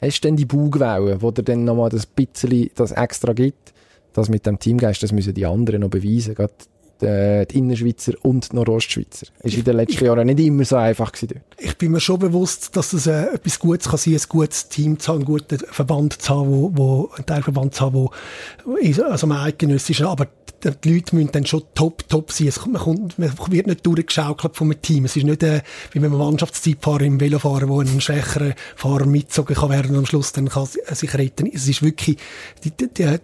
hast 0.00 0.20
du 0.24 0.28
dann 0.28 0.36
die 0.36 0.44
Bugwelle, 0.46 1.20
wo 1.22 1.30
dir 1.30 1.42
dann 1.42 1.64
nochmal 1.64 1.90
das 1.90 2.06
bisschen 2.06 2.70
das 2.74 2.92
extra 2.92 3.32
gibt. 3.32 3.72
Das 4.14 4.28
mit 4.28 4.44
dem 4.44 4.58
Teamgeist, 4.58 5.02
das 5.02 5.12
müssen 5.12 5.32
die 5.32 5.46
anderen 5.46 5.80
noch 5.80 5.88
beweisen. 5.88 6.34
Gerade 6.34 6.52
die, 7.00 7.46
die 7.50 7.58
Innerschweizer 7.58 8.12
und 8.22 8.52
die 8.52 8.56
Nordostschweizer. 8.56 9.26
Ist 9.42 9.56
in 9.56 9.64
den 9.64 9.76
letzten 9.76 10.04
Jahren 10.04 10.26
nicht 10.26 10.38
immer 10.40 10.64
so 10.64 10.76
einfach 10.76 11.12
gewesen 11.12 11.40
ich 11.58 11.76
bin 11.78 11.92
mir 11.92 12.00
schon 12.00 12.18
bewusst, 12.18 12.76
dass 12.76 12.92
es 12.92 13.06
äh, 13.06 13.34
etwas 13.34 13.58
Gutes 13.58 13.88
kann 13.88 13.98
sein, 13.98 14.14
ein 14.14 14.20
gutes 14.28 14.68
Team 14.68 14.98
zu 14.98 15.08
haben, 15.12 15.18
einen 15.20 15.24
guten 15.24 15.58
Verband 15.58 16.20
zu 16.20 16.34
haben, 16.34 16.50
wo, 16.50 16.70
wo 16.74 17.10
einen 17.16 17.26
Teilverband 17.26 17.74
zu 17.74 17.80
haben, 17.86 17.94
wo, 17.94 18.74
ist- 18.76 19.00
also 19.00 19.26
ein 19.26 19.32
eidgenössischer, 19.32 20.08
aber 20.10 20.28
die, 20.64 20.94
Leute 20.94 21.16
müssen 21.16 21.32
dann 21.32 21.46
schon 21.46 21.62
top, 21.74 22.08
top 22.08 22.32
sein. 22.32 22.48
Es, 22.48 22.64
man, 22.64 22.80
kommt, 22.80 23.18
man 23.18 23.32
wird 23.48 23.66
nicht 23.66 23.84
durchgeschaukelt 23.86 24.60
einem 24.60 24.80
Team. 24.82 25.04
Es 25.04 25.16
ist 25.16 25.24
nicht, 25.24 25.42
äh, 25.42 25.62
wie 25.92 26.02
wenn 26.02 26.10
man 26.10 26.20
Mannschaftszeitfahrer 26.20 27.02
im 27.02 27.20
Velo 27.20 27.38
fahren, 27.38 27.68
wo 27.68 27.80
ein 27.80 28.00
schwächerer 28.00 28.54
Fahrer 28.76 29.06
mitgezogen 29.06 29.56
kann 29.56 29.70
werden 29.70 29.90
und 29.92 29.98
am 29.98 30.06
Schluss 30.06 30.32
dann 30.32 30.48
kann 30.48 30.66
sich 30.66 31.14
retten. 31.14 31.50
Es 31.52 31.68
ist 31.68 31.82
wirklich, 31.82 32.18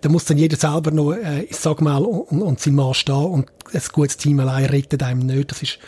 da 0.00 0.08
muss 0.08 0.24
dann 0.24 0.38
jeder 0.38 0.56
selber 0.56 0.90
noch, 0.90 1.12
äh, 1.12 1.42
ich 1.42 1.56
sag 1.56 1.80
mal, 1.80 2.04
und, 2.04 2.42
und 2.42 2.60
sein 2.60 2.74
Mann 2.74 2.94
stehen 2.94 3.14
und 3.14 3.48
ein 3.72 3.82
gutes 3.92 4.16
Team 4.16 4.40
allein 4.40 4.66
rettet 4.66 5.02
einem 5.02 5.20
nicht. 5.20 5.50
Das 5.50 5.62
ist, 5.62 5.78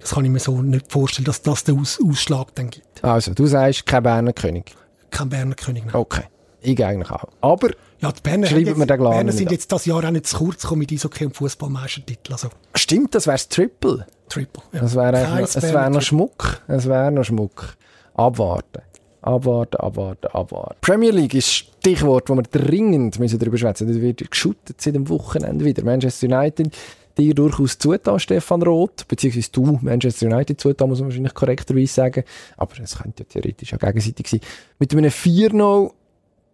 das 0.00 0.10
kann 0.10 0.24
ich 0.24 0.30
mir 0.30 0.40
so 0.40 0.62
nicht 0.62 0.90
vorstellen, 0.90 1.24
dass 1.24 1.42
das 1.42 1.64
den 1.64 1.78
Aus 1.78 1.98
Ausschlag 2.02 2.54
dann 2.54 2.70
gibt. 2.70 3.02
Also, 3.02 3.32
du 3.34 3.46
sagst, 3.46 3.86
kein 3.86 4.02
Berner 4.02 4.32
König. 4.32 4.74
Kein 5.10 5.28
Berner 5.28 5.54
König. 5.54 5.84
Nein. 5.86 5.94
Okay. 5.94 6.24
Ich 6.62 6.84
eigentlich 6.84 7.10
auch. 7.10 7.24
Aber, 7.40 7.70
Ja, 8.00 8.12
die 8.12 8.20
Berner, 8.22 8.46
Schreiben 8.46 8.70
haben 8.70 8.78
wir 8.78 8.86
den 8.86 8.94
jetzt, 8.94 8.98
Glan 8.98 9.12
Berner 9.12 9.32
sind 9.32 9.50
jetzt 9.50 9.72
das 9.72 9.84
Jahr 9.84 10.04
auch 10.04 10.10
nicht 10.10 10.26
zu 10.26 10.38
kurz 10.38 10.62
gekommen 10.62 10.80
mit 10.80 10.92
Eishockey 10.92 11.26
und 11.26 11.36
Fußballmeistertitel. 11.36 12.32
Also, 12.32 12.48
stimmt, 12.74 13.14
das 13.14 13.26
wär's 13.26 13.48
Triple. 13.48 14.06
Triple. 14.28 14.62
Ja. 14.72 14.80
Das 14.80 14.94
wäre 14.94 15.16
eigentlich 15.16 15.54
noch, 15.54 15.62
wäre. 15.72 16.00
Schmuck. 16.00 16.62
Es 16.66 16.86
wäre 16.86 17.12
noch 17.12 17.24
Schmuck. 17.24 17.76
Abwarten. 18.14 18.82
Abwarten, 19.22 19.76
abwarten, 19.76 20.28
abwarten. 20.28 20.76
Premier 20.80 21.10
League 21.10 21.34
ist 21.34 21.52
Stichwort, 21.52 22.30
wo 22.30 22.36
wir 22.36 22.42
dringend 22.42 23.18
müssen 23.18 23.38
darüber 23.38 23.58
schwätzen 23.58 23.86
müssen. 23.86 24.00
Das 24.00 24.18
wird 24.18 24.30
geschuttet 24.30 24.80
seit 24.80 24.94
dem 24.94 25.08
Wochenende 25.10 25.62
wieder. 25.64 25.84
Manchester 25.84 26.26
United, 26.26 26.74
dir 27.18 27.34
durchaus 27.34 27.76
zugetan, 27.78 28.18
Stefan 28.18 28.62
Roth, 28.62 29.06
beziehungsweise 29.08 29.50
du 29.52 29.78
Manchester 29.82 30.26
United 30.26 30.58
zugetan, 30.58 30.88
muss 30.88 31.00
man 31.00 31.08
wahrscheinlich 31.08 31.34
korrekterweise 31.34 31.92
sagen. 31.92 32.24
Aber 32.56 32.72
es 32.82 32.96
könnte 32.96 33.24
ja 33.24 33.28
theoretisch 33.28 33.74
auch 33.74 33.78
gegenseitig 33.78 34.26
sein. 34.26 34.40
Mit 34.78 34.92
einem 34.92 35.10
4-0 35.10 35.90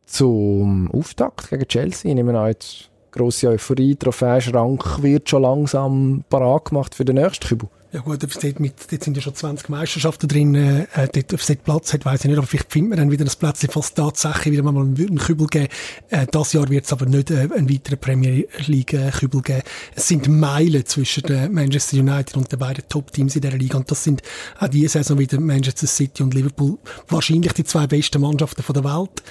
zum 0.06 0.90
Auftakt 0.92 1.50
gegen 1.50 1.68
Chelsea. 1.68 2.10
Ich 2.10 2.14
nehme 2.14 2.38
an, 2.38 2.48
jetzt 2.48 2.88
grosse 3.10 3.48
Euphorie, 3.48 3.96
Trophäenschrank 3.96 5.02
wird 5.02 5.28
schon 5.28 5.42
langsam 5.42 6.24
parat 6.28 6.66
gemacht 6.66 6.94
für 6.94 7.04
den 7.04 7.16
nächsten 7.16 7.46
Kübel. 7.46 7.68
Ja 7.92 8.02
gut, 8.02 8.22
ob 8.22 8.30
es 8.30 8.38
dort, 8.38 8.60
mit, 8.60 8.74
dort 8.90 9.02
sind 9.02 9.16
ja 9.16 9.22
schon 9.22 9.34
20 9.34 9.70
Meisterschaften 9.70 10.28
drin, 10.28 10.54
äh, 10.54 10.86
dort, 10.94 11.32
ob 11.32 11.40
es 11.40 11.46
dort 11.46 11.64
Platz 11.64 11.94
hat, 11.94 12.04
weiß 12.04 12.20
ich 12.20 12.26
nicht, 12.26 12.36
aber 12.36 12.46
vielleicht 12.46 12.70
findet 12.70 12.90
man 12.90 12.98
dann 12.98 13.10
wieder 13.10 13.24
ein 13.24 13.30
Platz, 13.38 13.66
falls 13.70 13.94
tatsächlich 13.94 14.52
wieder 14.52 14.64
mal 14.64 14.76
einen 14.76 15.18
Kübel 15.18 15.46
geben. 15.46 15.68
Äh, 16.10 16.26
das 16.30 16.52
Jahr 16.52 16.68
wird 16.68 16.84
es 16.84 16.92
aber 16.92 17.06
nicht 17.06 17.30
äh, 17.30 17.48
einen 17.54 17.70
weiteren 17.70 17.98
Premier 17.98 18.44
League 18.66 18.92
äh, 18.92 19.10
geben. 19.20 19.62
Es 19.94 20.08
sind 20.08 20.28
Meilen 20.28 20.84
zwischen 20.84 21.22
der 21.22 21.48
Manchester 21.48 21.96
United 21.96 22.36
und 22.36 22.52
den 22.52 22.58
beiden 22.58 22.86
Top-Teams 22.86 23.36
in 23.36 23.40
dieser 23.40 23.56
Liga 23.56 23.78
und 23.78 23.90
das 23.90 24.04
sind 24.04 24.20
auch 24.58 24.68
diese 24.68 24.88
Saison 24.88 25.18
wieder 25.18 25.40
Manchester 25.40 25.86
City 25.86 26.22
und 26.22 26.34
Liverpool 26.34 26.76
wahrscheinlich 27.08 27.52
die 27.52 27.64
zwei 27.64 27.86
besten 27.86 28.20
Mannschaften 28.20 28.62
von 28.62 28.74
der 28.74 28.84
Welt. 28.84 29.22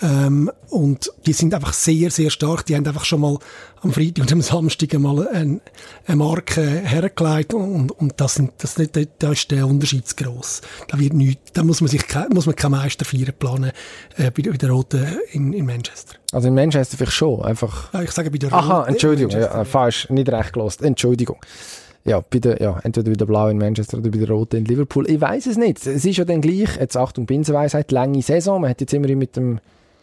Ähm, 0.00 0.50
und 0.70 1.10
die 1.26 1.32
sind 1.32 1.54
einfach 1.54 1.72
sehr, 1.72 2.10
sehr 2.10 2.30
stark. 2.30 2.64
Die 2.66 2.76
haben 2.76 2.86
einfach 2.86 3.04
schon 3.04 3.20
mal 3.20 3.38
am 3.82 3.92
Freitag 3.92 4.22
und 4.22 4.32
am 4.32 4.42
Samstag 4.42 4.94
einmal 4.94 5.26
eine, 5.28 5.60
eine 6.06 6.16
Marke 6.16 6.62
hergelegt 6.62 7.52
und, 7.54 7.90
und 7.92 8.14
das, 8.20 8.34
sind, 8.34 8.52
das, 8.58 8.78
nicht, 8.78 8.96
da 9.18 9.32
ist 9.32 9.50
der 9.50 9.66
Unterschied 9.66 10.06
zu 10.06 10.14
gross. 10.16 10.60
Da 10.88 10.98
wird 10.98 11.14
nichts, 11.14 11.52
da 11.52 11.64
muss 11.64 11.80
man 11.80 11.88
sich, 11.88 12.02
muss 12.32 12.46
man 12.46 12.54
keine 12.54 12.76
Meisterfeier 12.76 13.32
planen, 13.32 13.72
äh, 14.16 14.30
bei, 14.30 14.42
der- 14.42 14.52
bei 14.52 14.56
der 14.58 14.70
Roten 14.70 15.04
in, 15.32 15.52
in 15.52 15.66
Manchester. 15.66 16.14
Also 16.32 16.48
in 16.48 16.54
Manchester 16.54 16.96
vielleicht 16.96 17.12
schon, 17.12 17.42
einfach... 17.42 17.92
Ja, 17.92 18.02
ich 18.02 18.10
sage 18.12 18.30
bei 18.30 18.38
der 18.38 18.52
Aha, 18.52 18.78
Roten 18.80 18.90
Entschuldigung, 18.90 19.32
in 19.32 19.40
ja, 19.40 19.64
falsch, 19.64 20.08
nicht 20.10 20.28
recht 20.28 20.52
gelost. 20.52 20.82
Entschuldigung. 20.82 21.38
Ja, 22.04 22.20
bei 22.30 22.38
der, 22.38 22.60
ja, 22.62 22.78
entweder 22.84 23.10
bei 23.10 23.16
der 23.16 23.26
Blau 23.26 23.48
in 23.48 23.58
Manchester 23.58 23.98
oder 23.98 24.10
bei 24.10 24.18
der 24.18 24.28
Roten 24.28 24.56
in 24.56 24.64
Liverpool. 24.64 25.10
Ich 25.10 25.20
weiß 25.20 25.46
es 25.46 25.56
nicht. 25.56 25.84
Es 25.84 26.04
ist 26.04 26.16
ja 26.16 26.24
dann 26.24 26.40
gleich, 26.40 26.76
jetzt 26.78 26.96
Achtung, 26.96 27.26
Binsenweisheit, 27.26 27.90
lange 27.90 28.22
Saison. 28.22 28.60
Man 28.60 28.70
hat 28.70 28.80
jetzt 28.80 28.94
immerhin 28.94 29.18
mit 29.18 29.36
dem 29.36 29.58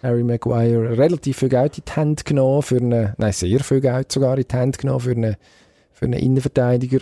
Harry 0.06 0.24
Maguire 0.24 0.98
relativ 0.98 1.38
viel 1.38 1.50
Geld 1.50 1.78
in 1.78 1.84
die 1.86 1.92
Hand 1.92 2.26
genommen 2.26 2.62
für 2.62 2.78
eine, 2.78 3.16
nein, 3.18 3.34
sehr 3.34 3.60
viel 3.62 3.82
Geld 3.82 4.12
sogar 4.12 4.38
in 4.38 4.46
die 4.50 4.56
Hand 4.56 4.78
genommen 4.78 5.00
für 5.00 5.12
eine, 5.12 5.38
für 5.92 6.06
einen 6.06 6.20
Innenverteidiger. 6.20 7.00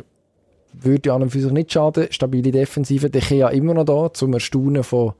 Würde 0.73 1.13
an 1.13 1.21
und 1.21 1.29
für 1.29 1.39
sich 1.39 1.51
nicht 1.51 1.71
schaden. 1.71 2.07
Stabile 2.09 2.51
Defensive. 2.51 3.09
Der 3.09 3.21
ja 3.21 3.49
immer 3.49 3.75
noch 3.75 3.85
da, 3.85 4.11
zum 4.13 4.33
Erstaunen 4.33 4.83
von 4.83 5.13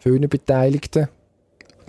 vielen 0.00 0.28
Beteiligten. 0.28 1.08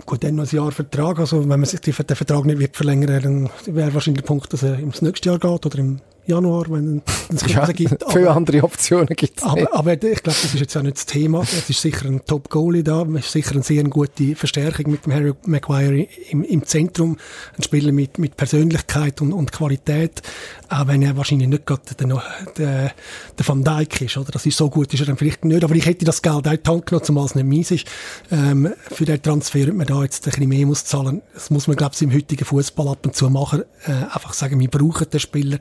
Gut, 0.06 0.22
dann 0.22 0.36
noch 0.36 0.44
ein 0.44 0.56
Jahr 0.56 0.70
Vertrag. 0.70 1.18
Also, 1.18 1.40
wenn 1.40 1.48
man 1.48 1.64
sich 1.64 1.80
den 1.80 1.92
Vertrag 1.92 2.44
nicht 2.44 2.58
wird 2.58 2.76
verlängern, 2.76 3.20
dann 3.22 3.74
wäre 3.74 3.94
wahrscheinlich 3.94 4.22
der 4.22 4.28
Punkt, 4.28 4.52
dass 4.52 4.62
er 4.62 4.78
ins 4.78 5.02
nächste 5.02 5.30
Jahr 5.30 5.38
geht 5.38 5.66
oder 5.66 5.78
im 5.78 6.00
Januar, 6.26 6.64
wenn 6.70 7.02
es 7.28 7.42
ja, 7.52 7.66
gibt. 7.66 8.02
Aber, 8.02 8.12
viele 8.12 8.30
andere 8.30 8.62
Optionen 8.62 9.06
gibt 9.08 9.38
es 9.38 9.44
aber, 9.44 9.74
aber, 9.74 9.92
ich 9.92 10.00
glaube, 10.00 10.22
das 10.24 10.44
ist 10.44 10.54
jetzt 10.54 10.76
auch 10.76 10.82
nicht 10.82 10.96
das 10.96 11.06
Thema. 11.06 11.42
Es 11.42 11.68
ist 11.68 11.80
sicher 11.80 12.06
ein 12.06 12.24
Top-Goalie 12.24 12.82
da. 12.82 13.02
Es 13.14 13.26
ist 13.26 13.32
sicher 13.32 13.52
eine 13.52 13.62
sehr 13.62 13.84
gute 13.84 14.34
Verstärkung 14.34 14.90
mit 14.90 15.04
dem 15.04 15.12
Harry 15.12 15.34
Maguire 15.44 16.06
im, 16.30 16.42
im 16.44 16.64
Zentrum. 16.64 17.18
Ein 17.56 17.62
Spieler 17.62 17.92
mit, 17.92 18.18
mit 18.18 18.36
Persönlichkeit 18.36 19.20
und, 19.20 19.32
und 19.32 19.52
Qualität. 19.52 20.22
Auch 20.70 20.86
wenn 20.86 21.02
er 21.02 21.16
wahrscheinlich 21.16 21.48
nicht 21.48 21.66
gerade 21.66 21.82
der, 21.98 22.22
der, 22.56 22.92
der 23.38 23.48
Van 23.48 23.62
Dijk 23.62 24.00
ist, 24.00 24.16
oder? 24.16 24.32
Das 24.32 24.46
ist 24.46 24.56
so 24.56 24.70
gut, 24.70 24.92
ist 24.94 25.00
er 25.00 25.06
dann 25.06 25.18
vielleicht 25.18 25.44
nicht. 25.44 25.62
Aber 25.62 25.74
ich 25.74 25.84
hätte 25.84 26.06
das 26.06 26.22
Geld 26.22 26.46
auch 26.48 26.52
in 26.52 26.60
die 26.62 26.70
Hand 26.70 26.86
genommen, 26.86 27.04
zumal 27.04 27.26
es 27.26 27.34
nicht 27.34 27.46
mies 27.46 27.70
ist. 27.70 27.86
Ähm, 28.30 28.72
für 28.90 29.04
den 29.04 29.20
Transfer, 29.22 29.66
wenn 29.66 29.76
man 29.76 29.86
da 29.86 30.02
jetzt 30.02 30.26
ein 30.26 30.30
bisschen 30.30 30.48
mehr 30.48 30.66
muss 30.66 30.84
zahlen, 30.86 31.20
das 31.34 31.50
muss 31.50 31.66
man, 31.68 31.76
glaube 31.76 31.94
ich, 31.94 32.02
im 32.02 32.12
heutigen 32.12 32.44
Fußball 32.44 32.88
ab 32.88 33.04
und 33.04 33.14
zu 33.14 33.28
machen. 33.28 33.64
Äh, 33.86 33.92
einfach 33.92 34.32
sagen, 34.32 34.58
wir 34.58 34.68
brauchen 34.68 35.08
den 35.10 35.20
Spieler 35.20 35.58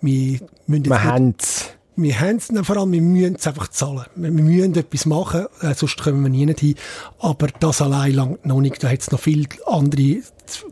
wir 0.00 0.40
müssen 0.66 0.84
wir 0.86 1.04
haben 1.04 1.34
es. 1.38 1.70
Wir 1.96 2.18
haben 2.18 2.36
es, 2.36 2.48
vor 2.66 2.76
allem, 2.78 2.92
wir 2.92 3.02
müssen 3.02 3.34
es 3.34 3.46
einfach 3.46 3.68
zahlen. 3.68 4.06
Wir, 4.14 4.34
wir 4.34 4.42
müssen 4.42 4.74
etwas 4.74 5.04
machen, 5.04 5.46
äh, 5.60 5.74
sonst 5.74 6.02
kommen 6.02 6.22
wir 6.22 6.30
nie 6.30 6.46
hin. 6.54 6.74
Aber 7.18 7.48
das 7.58 7.82
allein 7.82 8.14
langt 8.14 8.46
noch 8.46 8.60
nicht. 8.60 8.82
Da 8.82 8.88
hat 8.88 9.00
es 9.00 9.10
noch 9.10 9.20
viele 9.20 9.48
andere 9.66 10.22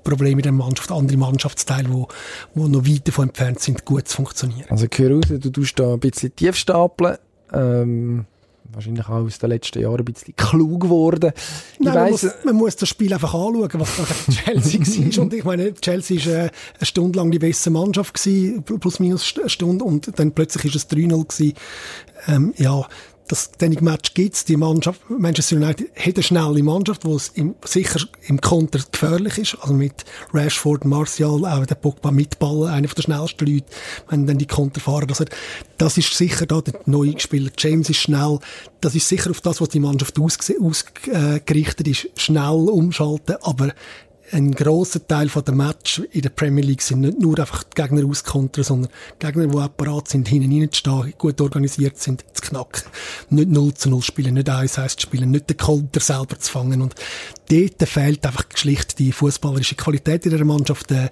Probleme 0.04 0.40
in 0.40 0.44
der 0.44 0.52
Mannschaft, 0.52 0.90
andere 0.90 1.18
Mannschaftsteile, 1.18 1.92
wo, 1.92 2.08
wo 2.54 2.66
noch 2.66 2.86
weit 2.86 3.06
davon 3.06 3.28
entfernt 3.28 3.60
sind, 3.60 3.84
gut 3.84 4.08
zu 4.08 4.16
funktionieren. 4.16 4.66
Also, 4.70 4.86
ich 4.90 4.98
höre 4.98 5.16
raus, 5.16 5.24
du 5.28 5.50
tust 5.50 5.78
da 5.78 5.92
ein 5.92 6.00
bisschen 6.00 6.34
tief 6.34 6.56
stapeln. 6.56 7.18
Ähm 7.52 8.26
wahrscheinlich 8.72 9.06
auch 9.06 9.24
aus 9.24 9.38
den 9.38 9.50
letzten 9.50 9.80
Jahren 9.80 9.98
ein 9.98 10.04
bisschen 10.04 10.34
klug 10.36 10.80
geworden. 10.82 11.32
Ich 11.74 11.80
Nein, 11.80 11.94
weiss, 11.94 12.22
man, 12.22 12.32
muss, 12.32 12.44
man 12.44 12.56
muss 12.56 12.76
das 12.76 12.88
Spiel 12.88 13.12
einfach 13.12 13.34
anschauen, 13.34 13.70
was 13.74 13.90
Chelsea 14.44 14.80
war. 14.80 15.22
Und 15.22 15.34
ich 15.34 15.44
meine, 15.44 15.74
Chelsea 15.74 16.24
war 16.26 16.32
äh, 16.32 16.40
eine 16.40 16.50
Stunde 16.86 17.18
lang 17.18 17.30
die 17.30 17.38
beste 17.38 17.70
Mannschaft 17.70 18.14
gewesen, 18.14 18.62
plus 18.62 19.00
minus 19.00 19.34
eine 19.38 19.48
Stunde, 19.48 19.84
und 19.84 20.18
dann 20.18 20.32
plötzlich 20.32 20.66
ist 20.66 20.76
es 20.76 20.90
3-0 20.90 21.08
gewesen. 21.08 21.54
Ähm, 22.26 22.54
ja, 22.56 22.86
das 23.28 23.50
Match 23.80 24.14
gibt's. 24.14 24.44
Die 24.44 24.56
Mannschaft, 24.56 25.00
Manchester 25.08 25.56
United 25.56 25.88
hat 25.96 26.16
eine 26.16 26.22
schnelle 26.22 26.62
Mannschaft, 26.62 27.04
wo 27.04 27.16
es 27.16 27.28
im, 27.28 27.54
sicher 27.64 28.00
im 28.26 28.40
Konter 28.40 28.80
gefährlich 28.90 29.38
ist. 29.38 29.56
Also 29.60 29.74
mit 29.74 30.04
Rashford, 30.32 30.84
Martial, 30.84 31.44
auch 31.44 31.66
der 31.66 31.74
Pogba 31.74 32.10
mitballen, 32.10 32.68
einer 32.68 32.88
der 32.88 33.02
schnellsten 33.02 33.46
Leute, 33.46 33.66
wenn 34.08 34.26
dann 34.26 34.38
die 34.38 34.46
Konter 34.46 34.80
fahren. 34.80 35.08
Also, 35.08 35.24
das 35.76 35.96
ist 35.96 36.12
sicher 36.14 36.46
da 36.46 36.60
der 36.60 36.80
neue 36.86 37.18
Spieler. 37.20 37.50
James 37.56 37.90
ist 37.90 37.98
schnell. 37.98 38.38
Das 38.80 38.94
ist 38.94 39.08
sicher 39.08 39.30
auf 39.30 39.40
das, 39.40 39.60
was 39.60 39.68
die 39.68 39.80
Mannschaft 39.80 40.18
ausgerichtet 40.18 41.88
ist. 41.88 42.08
Schnell 42.16 42.68
umschalten, 42.68 43.36
aber 43.42 43.72
ein 44.32 44.52
grosser 44.52 45.06
Teil 45.06 45.28
der 45.28 45.54
Match 45.54 46.00
in 46.10 46.22
der 46.22 46.30
Premier 46.30 46.64
League 46.64 46.82
sind 46.82 47.00
nicht 47.00 47.20
nur 47.20 47.38
einfach 47.38 47.64
die 47.64 47.80
Gegner 47.80 48.06
auskontern, 48.06 48.64
sondern 48.64 48.92
Gegner, 49.18 49.46
die 49.46 49.56
auch 49.56 49.76
parat 49.76 50.08
sind, 50.08 50.28
hinten 50.28 50.52
reinzustehen, 50.52 51.14
gut 51.18 51.40
organisiert 51.40 51.98
sind, 51.98 52.24
zu 52.32 52.42
knacken. 52.42 52.82
Nicht 53.30 53.48
0 53.48 53.74
zu 53.74 53.90
0 53.90 54.02
spielen, 54.02 54.34
nicht 54.34 54.48
1 54.48 54.78
1 54.78 54.96
zu 54.96 55.02
spielen, 55.02 55.30
nicht 55.30 55.48
den 55.48 55.56
Konter 55.56 56.00
selber 56.00 56.38
zu 56.38 56.50
fangen. 56.50 56.82
Und 56.82 56.94
dort 57.50 57.88
fehlt 57.88 58.26
einfach 58.26 58.44
schlicht 58.54 58.98
die 58.98 59.12
fußballerische 59.12 59.76
Qualität 59.76 60.26
in 60.26 60.36
der 60.36 60.44
Mannschaft. 60.44 60.90
Äh, 60.90 61.10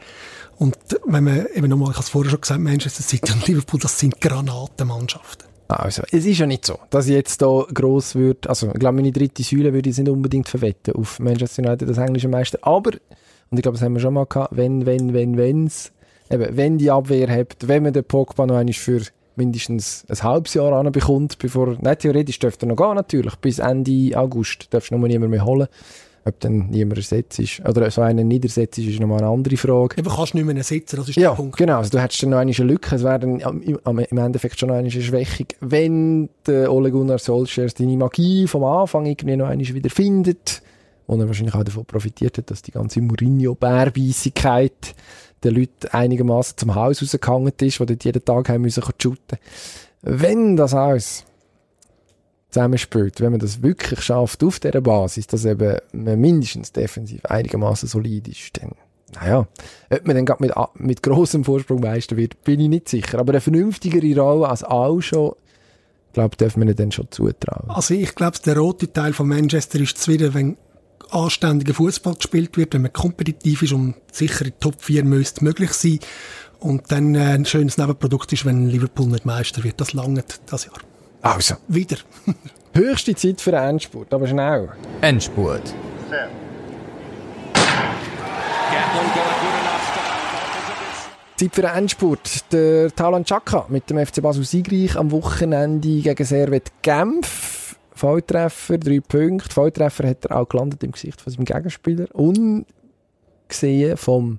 und 0.58 0.76
wenn 1.06 1.24
man 1.24 1.46
eben 1.54 1.68
nochmal, 1.68 1.90
ich 1.90 1.96
habe 1.96 2.04
es 2.04 2.10
vorher 2.10 2.30
schon 2.30 2.40
gesagt, 2.40 2.60
Manchester 2.60 3.02
City 3.02 3.32
und 3.32 3.46
Liverpool, 3.46 3.80
das 3.80 3.98
sind 3.98 4.20
Granatenmannschaften. 4.20 5.45
Also, 5.68 6.02
es 6.12 6.24
ist 6.24 6.38
ja 6.38 6.46
nicht 6.46 6.64
so, 6.64 6.78
dass 6.90 7.08
ich 7.08 7.14
jetzt 7.14 7.40
hier 7.40 7.66
gross 7.74 8.14
würde, 8.14 8.48
also, 8.48 8.68
ich 8.68 8.78
glaube, 8.78 8.96
meine 8.96 9.12
dritte 9.12 9.42
Säule 9.42 9.72
würde 9.72 9.90
ich 9.90 9.98
nicht 9.98 10.08
unbedingt 10.08 10.48
verwetten 10.48 10.94
auf 10.94 11.18
Manchester 11.18 11.64
United, 11.64 11.88
das 11.88 11.98
englische 11.98 12.28
Meister, 12.28 12.58
aber, 12.62 12.92
und 13.50 13.58
ich 13.58 13.62
glaube, 13.62 13.76
das 13.76 13.82
haben 13.82 13.94
wir 13.94 14.00
schon 14.00 14.14
mal 14.14 14.26
gehabt, 14.26 14.56
wenn, 14.56 14.86
wenn, 14.86 15.12
wenn, 15.12 15.36
wenn's, 15.36 15.92
eben, 16.30 16.56
wenn 16.56 16.78
die 16.78 16.90
Abwehr 16.90 17.28
habt, 17.28 17.66
wenn 17.66 17.82
man 17.82 17.92
den 17.92 18.04
Pogba 18.04 18.46
noch 18.46 18.56
einmal 18.56 18.74
für 18.74 19.02
mindestens 19.34 20.04
ein 20.08 20.22
halbes 20.22 20.54
Jahr 20.54 20.72
anbekommt, 20.72 21.38
bevor, 21.38 21.76
nein, 21.80 21.98
theoretisch 21.98 22.38
dürfte 22.38 22.66
er 22.66 22.68
noch 22.68 22.76
gehen, 22.76 22.94
natürlich, 22.94 23.34
bis 23.36 23.58
Ende 23.58 24.16
August 24.16 24.72
darfst 24.72 24.90
du 24.90 24.96
noch 24.96 25.06
niemand 25.06 25.30
mehr 25.30 25.44
holen. 25.44 25.68
Ob 26.26 26.40
dann 26.40 26.70
niemand 26.70 26.98
ersetzt 26.98 27.38
ist, 27.38 27.60
oder 27.60 27.88
so 27.88 28.02
einen 28.02 28.26
nicht 28.26 28.44
ersetzt 28.44 28.78
ist, 28.78 28.88
ist 28.88 28.98
nochmal 28.98 29.18
eine 29.18 29.28
andere 29.28 29.56
Frage. 29.56 29.94
Aber 29.98 30.12
kannst 30.12 30.32
du 30.32 30.38
nicht 30.38 30.46
mehr 30.46 30.56
ersetzen, 30.56 30.96
das 30.96 31.08
ist 31.08 31.14
ja, 31.14 31.30
der 31.30 31.36
Punkt. 31.36 31.56
genau. 31.56 31.78
Also 31.78 31.90
du 31.90 32.02
hättest 32.02 32.20
dann 32.24 32.30
noch 32.30 32.38
eine 32.38 32.50
Lücke, 32.50 32.96
es 32.96 33.04
wäre 33.04 33.20
dann 33.20 33.38
im 33.38 34.18
Endeffekt 34.18 34.58
schon 34.58 34.70
noch 34.70 34.76
eine 34.76 34.90
Schwächung. 34.90 35.46
Wenn 35.60 36.28
der 36.44 36.72
Ole 36.72 36.90
Gunnar 36.90 37.18
Solskjaer 37.18 37.68
deine 37.68 37.96
Magie 37.96 38.48
vom 38.48 38.64
Anfang 38.64 39.06
irgendwie 39.06 39.36
noch 39.36 39.46
einmal 39.46 39.68
wieder 39.68 39.88
findet, 39.88 40.62
wo 41.06 41.16
er 41.16 41.28
wahrscheinlich 41.28 41.54
auch 41.54 41.62
davon 41.62 41.84
profitiert 41.84 42.38
hat, 42.38 42.50
dass 42.50 42.62
die 42.62 42.72
ganze 42.72 43.00
Mourinho-Bärbeisigkeit 43.02 44.96
den 45.44 45.54
Leuten 45.54 45.86
einigermaßen 45.92 46.56
zum 46.56 46.74
Haus 46.74 47.00
rausgehangen 47.02 47.52
ist, 47.60 47.78
die 47.78 47.86
dort 47.86 48.04
jeden 48.04 48.24
Tag 48.24 48.48
haben 48.48 48.62
müssen 48.62 48.82
shooten. 49.00 49.38
Wenn 50.02 50.56
das 50.56 50.74
alles 50.74 51.24
zusammenspielt, 52.56 53.20
wenn 53.20 53.32
man 53.32 53.40
das 53.40 53.62
wirklich 53.62 54.00
schafft 54.00 54.42
auf 54.42 54.58
dieser 54.60 54.80
Basis, 54.80 55.26
dass 55.26 55.44
eben 55.44 55.76
man 55.92 56.18
mindestens 56.18 56.72
defensiv 56.72 57.24
einigermaßen 57.26 57.88
solid 57.88 58.26
ist, 58.28 58.50
dann 58.60 58.72
naja, 59.14 59.46
ob 59.90 60.06
man 60.06 60.16
dann 60.16 60.26
gerade 60.26 60.42
mit, 60.42 60.52
mit 60.74 61.02
grossem 61.02 61.44
Vorsprung 61.44 61.80
meister 61.80 62.16
wird, 62.16 62.42
bin 62.42 62.58
ich 62.58 62.68
nicht 62.68 62.88
sicher. 62.88 63.20
Aber 63.20 63.32
eine 63.32 63.40
vernünftigere 63.40 64.20
Rolle 64.20 64.48
als 64.48 64.64
auch 64.64 65.00
schon, 65.00 65.32
glaube 66.12 66.36
dürfen 66.36 66.66
wir 66.66 66.74
dann 66.74 66.90
schon 66.90 67.06
zutrauen. 67.10 67.70
Also 67.70 67.94
ich 67.94 68.14
glaube, 68.14 68.38
der 68.44 68.58
rote 68.58 68.92
Teil 68.92 69.12
von 69.12 69.28
Manchester 69.28 69.78
ist 69.78 69.98
zuwider, 69.98 70.34
wenn 70.34 70.56
anständiger 71.10 71.72
Fußball 71.72 72.16
gespielt 72.16 72.56
wird, 72.56 72.74
wenn 72.74 72.82
man 72.82 72.92
kompetitiv 72.92 73.62
ist 73.62 73.72
und 73.72 73.94
sicher 74.10 74.44
in 74.44 74.58
Top 74.58 74.82
4 74.82 75.04
müsste 75.04 75.44
möglich 75.44 75.72
sein. 75.72 76.00
Und 76.58 76.90
dann 76.90 77.14
äh, 77.14 77.20
ein 77.20 77.44
schönes 77.44 77.78
Nebenprodukt 77.78 78.32
ist, 78.32 78.44
wenn 78.44 78.66
Liverpool 78.66 79.06
nicht 79.06 79.24
Meister 79.24 79.62
wird. 79.62 79.80
Das 79.80 79.92
langt 79.92 80.40
das 80.46 80.64
Jahr. 80.64 80.80
Also. 81.26 81.56
Wieder. 81.66 81.96
Höchste 82.72 83.14
Zeit 83.16 83.40
für 83.40 83.58
einen 83.58 83.70
Endspurt, 83.70 84.14
aber 84.14 84.28
schnell. 84.28 84.68
Endspurt. 85.00 85.74
Fair. 86.08 86.28
Zeit 91.36 91.54
für 91.54 91.68
einen 91.68 91.78
Endspurt. 91.78 92.52
Der 92.52 92.94
Talan 92.94 93.24
Chaka 93.24 93.66
mit 93.68 93.90
dem 93.90 94.04
FC 94.06 94.22
Basel 94.22 94.44
siegreich 94.44 94.96
am 94.96 95.10
Wochenende 95.10 96.00
gegen 96.00 96.24
Servet 96.24 96.70
Genf. 96.82 97.76
Volltreffer, 97.92 98.78
drei 98.78 99.00
Punkte. 99.00 99.52
Volltreffer 99.52 100.08
hat 100.08 100.26
er 100.26 100.36
auch 100.36 100.48
gelandet 100.48 100.84
im 100.84 100.92
Gesicht 100.92 101.20
von 101.20 101.32
seinem 101.32 101.46
Gegenspieler. 101.46 102.06
Ungesehen 102.14 103.96
vom 103.96 104.38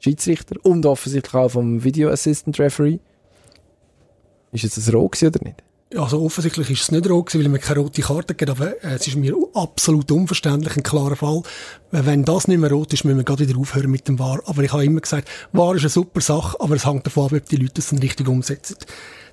Schiedsrichter 0.00 0.56
und 0.64 0.84
offensichtlich 0.84 1.34
auch 1.34 1.50
vom 1.50 1.82
Video 1.82 2.10
Assistant 2.10 2.58
Referee. 2.58 2.98
Ist 4.52 4.64
es 4.64 4.86
ein 4.86 4.94
Rot 4.94 5.22
oder 5.22 5.40
nicht? 5.42 5.62
Also 5.96 6.22
offensichtlich 6.22 6.70
ist 6.70 6.82
es 6.82 6.90
nicht 6.92 7.10
rot 7.10 7.34
weil 7.34 7.48
mir 7.48 7.58
keine 7.58 7.80
rote 7.80 8.00
Karte 8.00 8.34
gegeben 8.34 8.58
aber 8.58 8.84
äh, 8.84 8.94
es 8.94 9.08
ist 9.08 9.16
mir 9.16 9.34
absolut 9.54 10.10
unverständlich, 10.12 10.76
ein 10.76 10.84
klarer 10.84 11.16
Fall. 11.16 11.42
Wenn 11.90 12.24
das 12.24 12.46
nicht 12.46 12.58
mehr 12.58 12.70
rot 12.70 12.92
ist, 12.92 13.04
müssen 13.04 13.16
wir 13.16 13.24
gerade 13.24 13.48
wieder 13.48 13.58
aufhören 13.58 13.90
mit 13.90 14.06
dem 14.06 14.18
War. 14.20 14.40
Aber 14.46 14.62
ich 14.62 14.72
habe 14.72 14.84
immer 14.84 15.00
gesagt, 15.00 15.28
War 15.52 15.74
ist 15.74 15.82
eine 15.82 15.88
super 15.88 16.20
Sache, 16.20 16.60
aber 16.60 16.76
es 16.76 16.86
hängt 16.86 17.06
davon 17.06 17.26
ab, 17.26 17.32
ob 17.32 17.46
die 17.46 17.56
Leute 17.56 17.80
es 17.80 17.90
dann 17.90 17.98
richtig 17.98 18.28
umsetzen. 18.28 18.76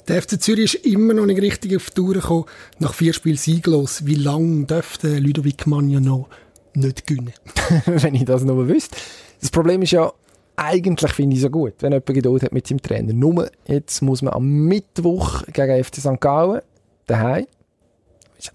Der 0.07 0.21
FC 0.21 0.41
Zürich 0.41 0.75
ist 0.75 0.85
immer 0.85 1.13
noch 1.13 1.25
nicht 1.25 1.41
richtig 1.41 1.75
auf 1.75 1.89
die 1.89 1.95
Tour 1.95 2.13
gekommen, 2.13 2.45
nach 2.79 2.93
vier 2.93 3.13
Spielen 3.13 3.37
sieglos. 3.37 4.05
Wie 4.05 4.15
lange 4.15 4.65
dürfte 4.65 5.19
Ludovic 5.19 5.67
Magno 5.67 5.99
noch 5.99 6.29
nicht 6.73 7.05
gewinnen? 7.05 7.33
Wenn 7.85 8.15
ich 8.15 8.25
das 8.25 8.43
noch 8.43 8.55
wüsste. 8.55 8.97
Das 9.41 9.51
Problem 9.51 9.83
ist 9.83 9.91
ja, 9.91 10.11
eigentlich 10.57 11.11
finde 11.13 11.35
ich 11.35 11.41
so 11.41 11.49
gut, 11.49 11.75
wenn 11.79 11.93
jemand 11.93 12.07
Geduld 12.07 12.43
hat 12.43 12.51
mit 12.51 12.67
seinem 12.67 12.81
Trainer. 12.81 13.13
Nur, 13.13 13.49
jetzt 13.67 14.01
muss 14.01 14.21
man 14.21 14.33
am 14.33 14.65
Mittwoch 14.65 15.43
gegen 15.53 15.83
FC 15.83 15.97
St. 15.97 16.19
Gallen 16.19 16.61
daheim. 17.05 17.45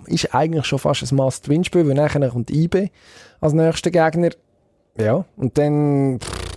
Ist 0.07 0.35
eigentlich 0.35 0.67
schon 0.67 0.79
fast 0.79 1.11
ein 1.11 1.17
Must-Win-Spiel, 1.17 1.87
weil 1.87 1.95
nachher 1.95 2.29
kommt 2.29 2.51
IB 2.51 2.91
als 3.41 3.53
nächster 3.53 3.91
Gegner. 3.91 4.31
Ja, 4.99 5.25
und 5.37 5.57
dann, 5.59 6.19
pff, 6.21 6.53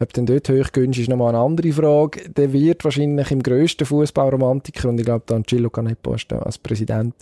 ob 0.00 0.12
dann 0.12 0.26
dort 0.26 0.48
hoch 0.48 0.72
gönnst, 0.72 0.98
ist 0.98 1.08
nochmal 1.08 1.34
eine 1.34 1.44
andere 1.44 1.72
Frage. 1.72 2.28
Der 2.30 2.52
wird 2.52 2.84
wahrscheinlich 2.84 3.30
im 3.30 3.42
grössten 3.42 3.86
Fußballromantiker, 3.86 4.88
und 4.88 4.98
ich 4.98 5.06
glaube, 5.06 5.34
Angelo 5.34 5.70
Canepo 5.70 6.14
ist 6.14 6.32
als 6.32 6.58
Präsident 6.58 7.14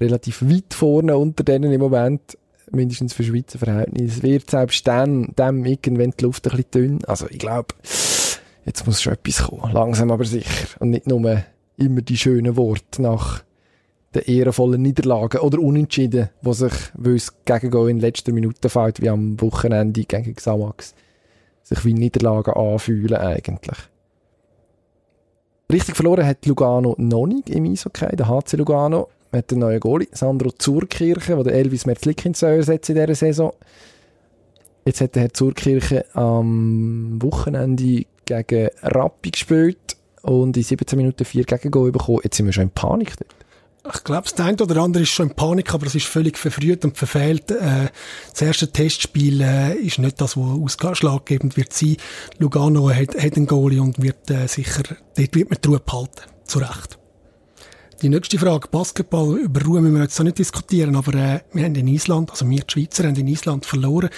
relativ 0.00 0.42
weit 0.42 0.74
vorne 0.74 1.16
unter 1.16 1.44
denen 1.44 1.72
im 1.72 1.80
Moment 1.80 2.36
mindestens 2.70 3.12
für 3.12 3.24
Schweizer 3.24 3.58
Verhältnisse, 3.58 4.22
wird 4.22 4.50
selbst 4.50 4.86
dann, 4.86 5.32
dann 5.36 5.64
irgendwann 5.64 6.12
die 6.18 6.24
Luft 6.24 6.46
ein 6.46 6.56
bisschen 6.56 6.70
dünn. 6.70 7.04
Also 7.06 7.26
ich 7.28 7.38
glaube, 7.38 7.74
jetzt 8.64 8.86
muss 8.86 9.02
schon 9.02 9.14
etwas 9.14 9.44
kommen. 9.44 9.72
Langsam 9.72 10.10
aber 10.10 10.24
sicher. 10.24 10.68
Und 10.80 10.90
nicht 10.90 11.06
nur 11.06 11.42
immer 11.76 12.02
die 12.02 12.16
schönen 12.16 12.56
Worte 12.56 13.02
nach 13.02 13.42
den 14.14 14.22
ehrenvollen 14.22 14.80
Niederlagen 14.80 15.40
oder 15.40 15.58
Unentschieden, 15.58 16.30
wo 16.42 16.52
sich, 16.52 16.72
weil 16.94 17.16
es 17.16 17.32
gegen 17.44 17.88
in 17.88 17.98
letzter 17.98 18.32
Minute 18.32 18.68
fällt, 18.68 19.02
wie 19.02 19.08
am 19.08 19.40
Wochenende 19.40 20.04
gegen 20.04 20.34
Xamax, 20.34 20.94
sich 21.62 21.84
wie 21.84 21.94
Niederlagen 21.94 22.54
anfühlen 22.54 23.16
eigentlich. 23.16 23.78
Richtig 25.72 25.96
verloren 25.96 26.26
hat 26.26 26.46
Lugano 26.46 26.94
noch 26.98 27.26
nicht 27.26 27.50
im 27.50 27.64
Eishockey, 27.64 28.14
der 28.14 28.28
HC 28.28 28.56
Lugano. 28.56 29.08
Man 29.34 29.38
hat 29.40 29.50
einen 29.50 29.62
neuen 29.62 29.80
Goalie, 29.80 30.06
Sandro 30.12 30.52
Zurkirche, 30.52 31.42
der 31.42 31.54
Elvis 31.54 31.86
Merzlikin 31.86 32.34
ersetzt 32.40 32.88
in 32.88 32.94
dieser 32.94 33.16
Saison. 33.16 33.52
Jetzt 34.84 35.00
hat 35.00 35.16
der 35.16 35.22
Herr 35.22 35.34
Zurkirche 35.34 36.04
am 36.14 37.20
Wochenende 37.20 38.04
gegen 38.26 38.68
Rappi 38.80 39.32
gespielt 39.32 39.96
und 40.22 40.56
in 40.56 40.62
17 40.62 40.96
Minuten 40.96 41.24
4 41.24 41.42
Gegengol 41.46 41.90
bekommen. 41.90 42.20
Jetzt 42.22 42.36
sind 42.36 42.46
wir 42.46 42.52
schon 42.52 42.62
in 42.62 42.70
Panik 42.70 43.14
dort. 43.16 43.96
Ich 43.96 44.04
glaube, 44.04 44.28
das 44.30 44.38
eine 44.38 44.56
oder 44.56 44.80
andere 44.80 45.02
ist 45.02 45.08
schon 45.08 45.30
in 45.30 45.34
Panik, 45.34 45.74
aber 45.74 45.88
es 45.88 45.96
ist 45.96 46.06
völlig 46.06 46.38
verfrüht 46.38 46.84
und 46.84 46.96
verfehlt. 46.96 47.50
Äh, 47.50 47.88
das 48.30 48.40
erste 48.40 48.70
Testspiel 48.70 49.40
äh, 49.40 49.74
ist 49.74 49.98
nicht 49.98 50.20
das, 50.20 50.36
was 50.36 50.80
ausschlaggebend 50.80 51.56
wird 51.56 51.72
sein. 51.72 51.96
Lugano 52.38 52.88
hat, 52.88 53.20
hat 53.20 53.36
einen 53.36 53.48
Goalie 53.48 53.82
und 53.82 54.00
wird 54.00 54.30
äh, 54.30 54.46
sicher, 54.46 54.84
dort 55.16 55.34
wird 55.34 55.50
man 55.50 55.58
die 55.60 55.68
Ruhe 55.68 55.80
behalten. 55.80 56.22
Zu 56.44 56.60
Recht. 56.60 56.98
Die 58.04 58.10
nächste 58.10 58.38
Frage, 58.38 58.68
Basketball, 58.68 59.38
über 59.38 59.62
Ruhe 59.62 59.80
müssen 59.80 59.94
wir 59.94 60.02
jetzt 60.02 60.20
auch 60.20 60.24
nicht 60.24 60.38
diskutieren, 60.38 60.94
aber 60.94 61.14
äh, 61.14 61.40
wir 61.54 61.64
haben 61.64 61.74
in 61.74 61.88
Island, 61.88 62.30
also 62.30 62.46
wir 62.50 62.60
die 62.60 62.70
Schweizer 62.70 63.04
haben 63.04 63.16
in 63.16 63.26
Island 63.28 63.64
verloren. 63.64 64.10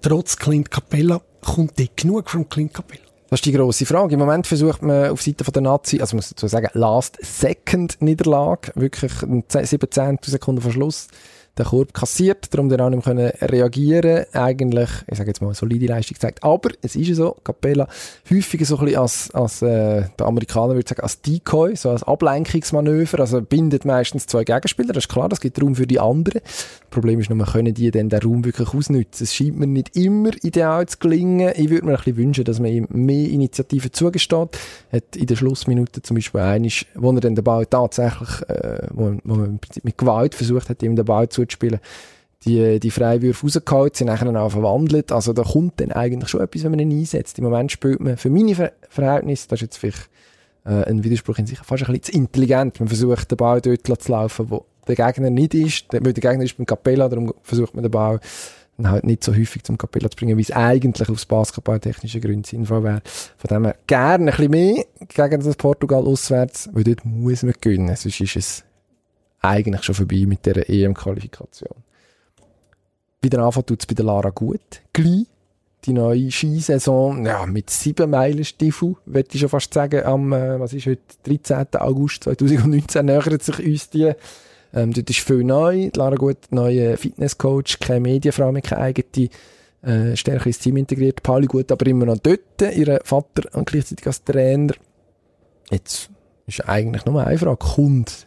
Trotz 0.00 0.38
Clint 0.38 0.70
Capella 0.70 1.20
kommt 1.42 1.78
dort 1.78 1.94
genug 1.94 2.30
von 2.30 2.48
Clint 2.48 2.72
Capella. 2.72 3.02
Das 3.28 3.40
ist 3.40 3.44
die 3.44 3.52
grosse 3.52 3.84
Frage. 3.84 4.14
Im 4.14 4.20
Moment 4.20 4.46
versucht 4.46 4.80
man 4.80 5.10
auf 5.10 5.20
Seite 5.20 5.44
der 5.44 5.60
Nazi, 5.60 6.00
also 6.00 6.16
muss 6.16 6.32
ich 6.32 6.50
sagen, 6.50 6.70
Last 6.72 7.18
Second 7.20 8.00
Niederlage, 8.00 8.72
wirklich 8.76 9.12
17 9.12 10.18
Sekunden 10.22 10.62
vor 10.62 10.72
Schluss, 10.72 11.08
den 11.58 11.66
Korb 11.66 11.94
kassiert, 11.94 12.52
darum 12.52 12.68
dann 12.68 12.80
auch 12.80 12.90
nicht 12.90 13.06
mehr 13.06 13.34
reagieren 13.40 14.26
Eigentlich, 14.32 14.90
ich 15.06 15.16
sage 15.16 15.30
jetzt 15.30 15.40
mal, 15.40 15.54
solide 15.54 15.86
Leistung 15.86 16.14
gezeigt. 16.14 16.42
Aber 16.42 16.70
es 16.82 16.96
ist 16.96 17.08
ja 17.08 17.14
so, 17.14 17.36
Capella 17.44 17.86
häufiger 18.30 18.64
so 18.64 18.78
ein 18.78 18.86
bisschen 18.86 19.00
als, 19.00 19.30
als 19.32 19.62
äh, 19.62 20.04
der 20.18 20.26
Amerikaner 20.26 20.74
würde 20.74 20.88
sagen, 20.88 21.02
als 21.02 21.20
Decoy, 21.20 21.76
so 21.76 21.90
als 21.90 22.02
Ablenkungsmanöver, 22.02 23.20
also 23.20 23.40
bindet 23.40 23.84
meistens 23.84 24.26
zwei 24.26 24.44
Gegenspieler, 24.44 24.92
das 24.92 25.04
ist 25.04 25.08
klar, 25.08 25.28
das 25.28 25.40
gibt 25.40 25.62
Raum 25.62 25.76
für 25.76 25.86
die 25.86 26.00
anderen. 26.00 26.40
Das 26.44 26.90
Problem 26.90 27.20
ist 27.20 27.30
nur, 27.30 27.44
können 27.46 27.74
die 27.74 27.90
dann 27.90 28.08
den 28.08 28.20
Raum 28.20 28.44
wirklich 28.44 28.72
ausnutzen? 28.74 29.24
Es 29.24 29.34
scheint 29.34 29.58
mir 29.58 29.66
nicht 29.66 29.96
immer 29.96 30.30
ideal 30.42 30.86
zu 30.86 30.98
gelingen. 30.98 31.52
Ich 31.56 31.70
würde 31.70 31.86
mir 31.86 31.92
ein 31.92 31.96
bisschen 31.96 32.16
wünschen, 32.16 32.44
dass 32.44 32.60
man 32.60 32.70
ihm 32.70 32.86
mehr 32.90 33.28
Initiativen 33.28 33.92
zugesteht. 33.92 34.58
Hat 34.92 35.16
in 35.16 35.26
der 35.26 35.36
Schlussminute 35.36 36.02
zum 36.02 36.16
Beispiel 36.16 36.40
einisch, 36.40 36.86
wo 36.94 37.12
er 37.12 37.20
dann 37.20 37.34
den 37.34 37.44
Ball 37.44 37.66
tatsächlich, 37.66 38.42
äh, 38.48 38.86
wo, 38.90 39.16
wo 39.24 39.34
man 39.34 39.58
mit 39.82 39.98
Gewalt 39.98 40.34
versucht 40.34 40.68
hat, 40.68 40.82
ihm 40.82 40.96
den 40.96 41.04
Ball 41.04 41.28
zu 41.28 41.43
zuzuspielen, 41.48 41.80
die, 42.44 42.78
die 42.80 42.90
Freiwürfe 42.90 43.46
rausgeholt, 43.46 43.96
sind 43.96 44.08
nachher 44.08 44.28
auch 44.40 44.50
verwandelt. 44.50 45.12
Also 45.12 45.32
da 45.32 45.42
kommt 45.42 45.80
dann 45.80 45.92
eigentlich 45.92 46.28
schon 46.28 46.40
etwas, 46.40 46.64
wenn 46.64 46.72
man 46.72 46.80
ihn 46.80 46.92
einsetzt. 46.92 47.38
Im 47.38 47.44
Moment 47.44 47.72
spielt 47.72 48.00
man 48.00 48.16
für 48.16 48.30
meine 48.30 48.54
Ver 48.54 48.72
Verhältnisse, 48.88 49.48
das 49.48 49.58
ist 49.58 49.62
jetzt 49.62 49.76
vielleicht 49.78 50.10
äh, 50.64 50.84
ein 50.84 51.02
Widerspruch 51.04 51.38
in 51.38 51.46
sich, 51.46 51.58
fast 51.58 51.84
ein 51.84 51.92
bisschen 51.92 52.02
zu 52.02 52.12
intelligent. 52.12 52.80
Man 52.80 52.88
versucht, 52.88 53.30
den 53.30 53.36
Ball 53.36 53.60
dort 53.60 53.86
zu 54.02 54.12
laufen, 54.12 54.50
wo 54.50 54.66
der 54.86 54.96
Gegner 54.96 55.30
nicht 55.30 55.54
ist. 55.54 55.86
Weil 55.90 56.12
der 56.12 56.30
Gegner 56.30 56.44
ist 56.44 56.56
beim 56.56 56.66
Capella, 56.66 57.08
darum 57.08 57.32
versucht 57.42 57.74
man 57.74 57.82
den 57.82 57.90
Ball 57.90 58.20
dann 58.76 58.90
halt 58.90 59.04
nicht 59.04 59.22
so 59.22 59.32
häufig 59.32 59.62
zum 59.62 59.78
Capella 59.78 60.10
zu 60.10 60.16
bringen, 60.16 60.36
wie 60.36 60.42
es 60.42 60.50
eigentlich 60.50 61.08
aus 61.08 61.26
basketballtechnischen 61.26 62.20
Gründen 62.20 62.44
sinnvoll 62.44 62.82
wäre. 62.82 63.02
Von 63.36 63.48
dem 63.48 63.64
her 63.64 63.76
gerne 63.86 64.32
ein 64.32 64.36
bisschen 64.36 64.50
mehr 64.50 64.84
gegen 65.08 65.42
das 65.42 65.56
Portugal 65.56 66.04
auswärts, 66.04 66.68
weil 66.72 66.84
dort 66.84 67.04
muss 67.04 67.42
man 67.44 67.54
gewinnen, 67.60 67.94
sonst 67.94 68.20
ist 68.20 68.36
es 68.36 68.64
eigentlich 69.44 69.82
schon 69.82 69.94
vorbei 69.94 70.24
mit 70.26 70.44
der 70.46 70.68
EM-Qualifikation. 70.68 71.76
Wieder 73.22 73.38
anfangen 73.40 73.66
tut 73.66 73.80
es 73.80 73.86
bei 73.86 73.94
der 73.94 74.04
Lara 74.04 74.30
gut. 74.30 74.82
Gleich. 74.92 75.26
Die 75.84 75.92
neue 75.92 76.30
Skisaison, 76.30 77.26
ja, 77.26 77.44
mit 77.44 77.68
sieben 77.68 78.08
Meilen 78.08 78.42
Stiefel, 78.42 78.96
würde 79.04 79.28
ich 79.32 79.40
schon 79.40 79.50
fast 79.50 79.74
sagen, 79.74 80.02
am, 80.06 80.32
äh, 80.32 80.58
was 80.58 80.72
ist 80.72 80.86
heute, 80.86 81.02
13. 81.24 81.66
August 81.78 82.24
2019 82.24 83.04
nähert 83.04 83.42
sich 83.42 83.58
uns 83.58 83.90
die. 83.90 84.10
Ähm, 84.72 84.94
dort 84.94 85.10
ist 85.10 85.20
viel 85.20 85.44
neu. 85.44 85.90
Die 85.90 85.98
Lara 85.98 86.16
Gut, 86.16 86.38
neuer 86.50 86.96
Fitnesscoach, 86.96 87.80
keine 87.80 88.00
Medienfrau 88.00 88.50
mehr, 88.50 88.62
keine 88.62 88.80
eigene, 88.80 89.28
äh, 89.82 90.16
stärker 90.16 90.46
ins 90.46 90.58
Team 90.58 90.78
integriert. 90.78 91.22
Pauli 91.22 91.46
Gut 91.46 91.70
aber 91.70 91.86
immer 91.86 92.06
noch 92.06 92.18
dort, 92.18 92.62
ihr 92.74 93.00
Vater 93.04 93.42
und 93.52 93.66
gleichzeitig 93.66 94.06
als 94.06 94.24
Trainer. 94.24 94.72
Jetzt 95.70 96.08
ist 96.46 96.66
eigentlich 96.66 97.04
nur 97.04 97.24
eine 97.26 97.38
Frage, 97.38 97.58
kommt 97.58 98.26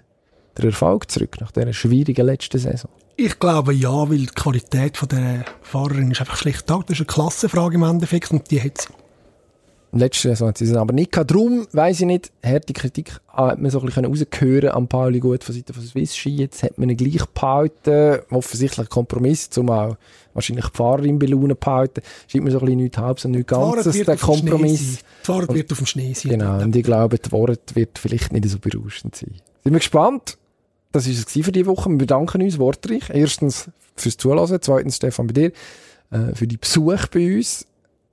der 0.57 0.65
Erfolg 0.65 1.09
zurück 1.09 1.39
nach 1.39 1.51
dieser 1.51 1.73
schwierigen 1.73 2.25
letzten 2.25 2.59
Saison? 2.59 2.91
Ich 3.15 3.39
glaube 3.39 3.73
ja, 3.73 4.09
weil 4.09 4.17
die 4.17 4.25
Qualität 4.27 4.97
von 4.97 5.09
der 5.09 5.45
Fahrerin 5.61 6.11
ist 6.11 6.19
einfach 6.19 6.37
schlecht 6.37 6.69
da. 6.69 6.79
Das 6.85 6.99
ist 6.99 6.99
eine 6.99 7.07
Klassenfrage 7.07 7.75
im 7.75 7.83
Endeffekt 7.83 8.31
und 8.31 8.49
die 8.51 8.61
hat 8.61 8.81
sie. 8.81 8.87
Letzte 9.93 10.29
Saison 10.29 10.49
hat 10.49 10.57
sie 10.57 10.65
es 10.65 10.75
aber 10.75 10.93
nicht 10.93 11.13
gehabt. 11.13 11.31
Darum, 11.31 11.65
weiss 11.71 12.01
ich 12.01 12.05
nicht, 12.05 12.31
harte 12.43 12.73
Kritik 12.73 13.19
hat 13.29 13.59
man 13.59 13.71
so 13.71 13.79
ein 13.79 13.85
bisschen 13.85 14.05
rausgehören 14.05 14.69
am 14.69 14.87
Pauli 14.87 15.19
gut 15.19 15.43
von 15.43 15.55
Seiten 15.55 15.73
von 15.73 15.81
Swiss 15.81 16.15
Ski. 16.15 16.35
Jetzt 16.35 16.61
hat 16.61 16.77
man 16.77 16.89
ihn 16.89 16.97
gleich 16.97 17.25
behalten. 17.25 18.19
Offensichtlich 18.29 18.85
ein 18.85 18.89
Kompromiss, 18.89 19.49
um 19.57 19.69
auch 19.69 19.95
wahrscheinlich 20.33 20.67
die 20.67 20.77
Fahrerin 20.77 21.17
belohnen 21.17 21.57
behalten. 21.57 22.01
Schreibt 22.27 22.43
mir 22.43 22.51
so 22.51 22.59
ein 22.59 22.65
bisschen 22.65 22.77
nichts 22.81 22.97
halbs 22.97 23.25
und 23.25 23.31
nichts 23.31 23.47
Ganzes, 23.47 24.05
der 24.05 24.17
Kompromiss. 24.17 24.97
Die 24.99 25.25
Fahrt 25.25 25.53
wird 25.53 25.71
auf 25.71 25.77
dem 25.77 25.87
Schnee 25.87 26.13
sein. 26.13 26.33
Genau, 26.33 26.61
und 26.61 26.75
ich 26.75 26.83
glaube, 26.83 27.17
das 27.17 27.31
Wort 27.31 27.75
wird 27.75 27.97
vielleicht 27.97 28.33
nicht 28.33 28.47
so 28.49 28.59
berauschend 28.59 29.15
sein. 29.15 29.31
Sind 29.63 29.73
wir 29.73 29.79
gespannt? 29.79 30.37
Das 30.91 31.06
war 31.06 31.13
es 31.13 31.45
für 31.45 31.52
diese 31.52 31.65
Woche. 31.65 31.89
Wir 31.89 31.97
bedanken 31.97 32.41
uns 32.41 32.60
wortreich. 32.60 33.10
Erstens 33.10 33.69
fürs 33.95 34.17
Zuhören, 34.17 34.60
zweitens 34.62 34.97
Stefan 34.97 35.28
bei 35.28 35.34
dir, 35.34 35.52
äh, 36.12 36.34
für 36.34 36.47
die 36.47 36.58
Besuch 36.58 37.08
bei 37.08 37.36
uns. 37.36 37.65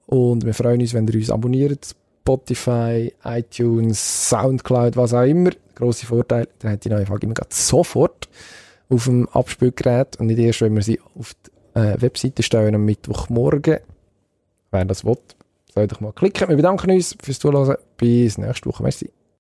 Und 0.07 0.45
wir 0.45 0.55
freuen 0.55 0.81
uns, 0.81 0.95
wenn 0.95 1.07
ihr 1.09 1.15
uns 1.15 1.31
abonniert. 1.31 1.95
Spotify, 2.23 3.13
iTunes, 3.25 4.31
Soundcloud, 4.31 4.97
was 4.97 5.13
auch 5.13 5.25
immer. 5.25 5.51
Grosser 5.75 6.07
Vorteil, 6.07 6.49
dann 6.61 6.73
hat 6.73 6.85
die 6.85 6.89
neue 6.89 7.05
Folge 7.05 7.27
immer 7.27 7.35
sofort 7.51 8.29
auf 8.89 9.05
dem 9.05 9.29
Abspielgerät 9.29 10.17
und 10.17 10.27
nicht 10.27 10.39
erst, 10.39 10.61
wenn 10.63 10.75
wir 10.75 10.83
sie 10.83 11.01
auf 11.19 11.35
die 11.35 11.81
äh, 11.81 12.01
Webseite 12.01 12.43
stellen 12.43 12.75
am 12.75 12.85
Mittwochmorgen. 12.85 13.79
Wer 14.71 14.85
das 14.85 15.05
will, 15.05 15.19
soll 15.75 15.87
doch 15.87 16.01
mal 16.01 16.13
klicken. 16.13 16.49
Wir 16.49 16.57
bedanken 16.57 16.91
uns 16.91 17.17
fürs 17.23 17.39
Zuhören. 17.39 17.77
Bis 17.97 18.39
nächste 18.39 18.69
Woche. 18.69 18.83
Merci. 18.83 19.11